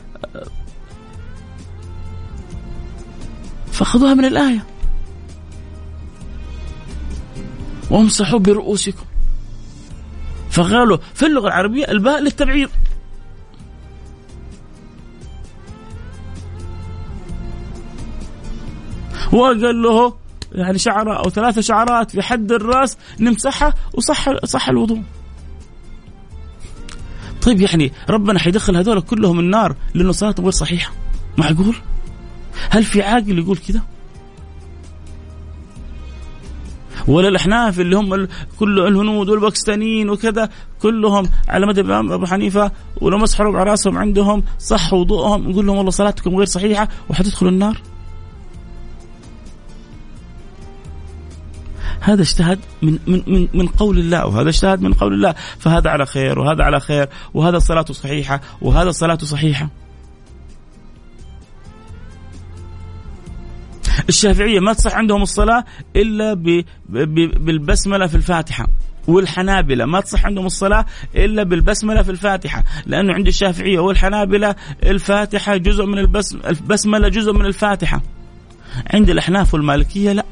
فأخذوها 3.71 4.13
من 4.13 4.25
الآية. 4.25 4.65
وامسحوا 7.91 8.39
برؤوسكم. 8.39 9.05
فقالوا 10.51 10.97
في 11.13 11.25
اللغة 11.25 11.47
العربية 11.47 11.91
الباء 11.91 12.19
للتبعيض 12.19 12.69
وقال 19.33 19.81
له 19.81 20.13
يعني 20.51 20.77
شعرة 20.77 21.17
أو 21.17 21.29
ثلاثة 21.29 21.61
شعرات 21.61 22.11
في 22.11 22.21
حد 22.21 22.51
الرأس 22.51 22.97
نمسحها 23.19 23.73
وصح 23.93 24.45
صح 24.45 24.69
الوضوء. 24.69 25.01
طيب 27.43 27.61
يعني 27.61 27.91
ربنا 28.09 28.39
حيدخل 28.39 28.77
هذول 28.77 29.01
كلهم 29.01 29.39
النار 29.39 29.75
لأنه 29.93 30.11
صلاتهم 30.11 30.45
غير 30.45 30.51
صحيحة. 30.51 30.91
معقول؟ 31.37 31.75
هل 32.69 32.83
في 32.83 33.01
عاقل 33.01 33.39
يقول 33.39 33.57
كذا 33.57 33.81
ولا 37.07 37.27
الأحناف 37.27 37.79
اللي 37.79 37.95
هم 37.95 38.27
كل 38.59 38.79
الهنود 38.79 39.29
والباكستانيين 39.29 40.09
وكذا 40.09 40.49
كلهم 40.81 41.29
على 41.47 41.65
مذهب 41.65 41.85
الإمام 41.85 42.11
أبو 42.11 42.25
حنيفة 42.25 42.71
ولو 43.01 43.17
مسحوا 43.17 43.45
ربع 43.45 43.63
رأسهم 43.63 43.97
عندهم 43.97 44.43
صح 44.59 44.93
وضوءهم 44.93 45.49
نقول 45.49 45.65
لهم 45.65 45.77
والله 45.77 45.91
صلاتكم 45.91 46.35
غير 46.35 46.45
صحيحة 46.45 46.87
وحتدخلوا 47.09 47.51
النار؟ 47.51 47.81
هذا 52.03 52.21
اجتهد 52.21 52.59
من 52.81 52.99
من 53.07 53.23
من 53.27 53.47
من 53.53 53.67
قول 53.67 53.99
الله 53.99 54.25
وهذا 54.25 54.49
اجتهد 54.49 54.81
من 54.81 54.93
قول 54.93 55.13
الله. 55.13 55.35
فهذا 55.59 55.89
على 55.89 56.05
خير 56.05 56.39
وهذا 56.39 56.63
على 56.63 56.79
خير 56.79 57.07
وهذا 57.33 57.59
صلاته 57.59 57.93
صحيحة 57.93 58.41
وهذا 58.61 58.91
صلاته 58.91 59.25
صحيحة. 59.25 59.69
الشافعية 64.09 64.59
ما 64.59 64.73
تصح 64.73 64.95
عندهم 64.95 65.21
الصلاة 65.21 65.65
إلا 65.95 66.33
بالبسملة 67.37 68.07
في 68.07 68.15
الفاتحة 68.15 68.67
والحنابلة 69.07 69.85
ما 69.85 70.01
تصح 70.01 70.25
عندهم 70.25 70.45
الصلاة 70.45 70.85
إلا 71.15 71.43
بالبسملة 71.43 72.01
في 72.01 72.11
الفاتحة 72.11 72.63
لأنه 72.85 73.13
عند 73.13 73.27
الشافعية 73.27 73.79
والحنابلة 73.79 74.55
الفاتحة 74.83 75.57
جزء 75.57 75.85
من 75.85 75.97
البسم 75.97 76.39
البسملة 76.47 77.09
جزء 77.09 77.33
من 77.33 77.45
الفاتحة. 77.45 78.01
عند 78.93 79.09
الأحناف 79.09 79.53
والمالكية 79.53 80.11
لا. 80.11 80.25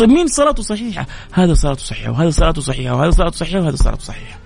طيب 0.00 0.08
مين 0.08 0.26
صلاته 0.26 0.62
صحيحة؟ 0.62 1.06
هذا 1.32 1.54
صلاته 1.54 1.80
صحيحة 1.80 2.12
وهذا 2.12 2.30
صلاته 2.30 2.60
صحيحة 2.60 2.94
وهذا 2.94 3.10
صلاته 3.10 3.36
صحيحة 3.36 3.60
وهذا 3.60 3.76
صلاته 3.76 4.00
صحيحة. 4.00 4.38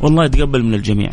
والله 0.00 0.24
يتقبل 0.24 0.62
من 0.64 0.74
الجميع. 0.74 1.12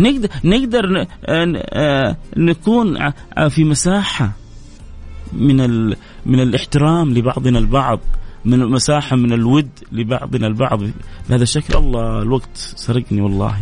نقدر 0.00 0.28
نقدر 0.44 1.06
آه، 1.26 2.16
نكون 2.36 3.10
في 3.48 3.64
مساحة 3.64 4.32
من 5.32 5.86
من 6.26 6.40
الاحترام 6.40 7.14
لبعضنا 7.14 7.58
البعض 7.58 8.00
من 8.44 8.58
مساحة 8.58 9.16
من 9.16 9.32
الود 9.32 9.68
لبعضنا 9.92 10.46
البعض 10.46 10.80
بهذا 11.28 11.42
الشكل 11.42 11.78
الله 11.78 12.22
الوقت 12.22 12.56
سرقني 12.56 13.20
والله 13.20 13.56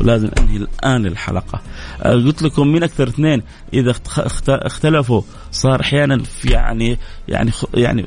ولازم 0.00 0.30
انهي 0.38 0.56
الآن 0.56 1.06
الحلقة. 1.06 1.60
آه، 2.02 2.12
قلت 2.12 2.42
لكم 2.42 2.68
من 2.68 2.82
أكثر 2.82 3.08
اثنين 3.08 3.42
إذا 3.74 3.94
اختلفوا 4.48 5.22
صار 5.50 5.80
أحيانا 5.80 6.22
في 6.22 6.50
يعني 6.50 6.98
يعني 7.28 7.50
يعني 7.74 8.06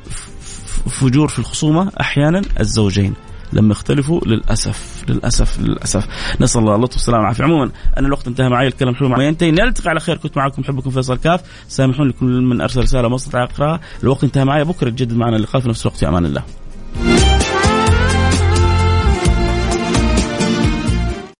فجور 0.90 1.28
في 1.28 1.40
الخصومة 1.40 1.92
أحيانا 2.02 2.42
الزوجين. 2.60 3.14
لما 3.54 3.72
يختلفوا 3.72 4.22
للأسف 4.26 5.04
للأسف 5.10 5.60
للأسف. 5.60 6.08
نسأل 6.42 6.62
الله 6.62 6.76
اللطف 6.76 6.94
والسلامة 6.94 7.20
والعافية. 7.20 7.44
عموما 7.44 7.72
أنا 7.98 8.08
الوقت 8.08 8.28
انتهى 8.28 8.50
معي 8.50 8.68
الكلام 8.68 8.96
حلو 8.96 9.10
معي 9.10 9.28
ينتهي 9.28 9.52
نلتقي 9.52 9.90
على 9.90 10.00
خير. 10.00 10.18
كنت 10.18 10.38
معكم 10.38 10.64
حبكم 10.64 10.90
فيصل 10.90 11.18
كاف. 11.18 11.42
سامحوني 11.68 12.10
لكل 12.10 12.26
من 12.26 12.62
أرسل 12.62 12.82
رسالة 12.82 13.10
ما 13.10 13.16
استطاع 13.16 13.44
اقراها 13.44 13.80
الوقت 14.04 14.24
انتهى 14.24 14.46
معي. 14.46 14.64
بكرة 14.64 14.90
تجدد 14.90 15.14
معنا 15.14 15.36
اللقاء 15.36 15.62
في 15.62 15.70
نفس 15.70 15.82
الوقت. 15.86 15.98
في 15.98 16.08
أمان 16.08 16.26
الله. 16.26 16.44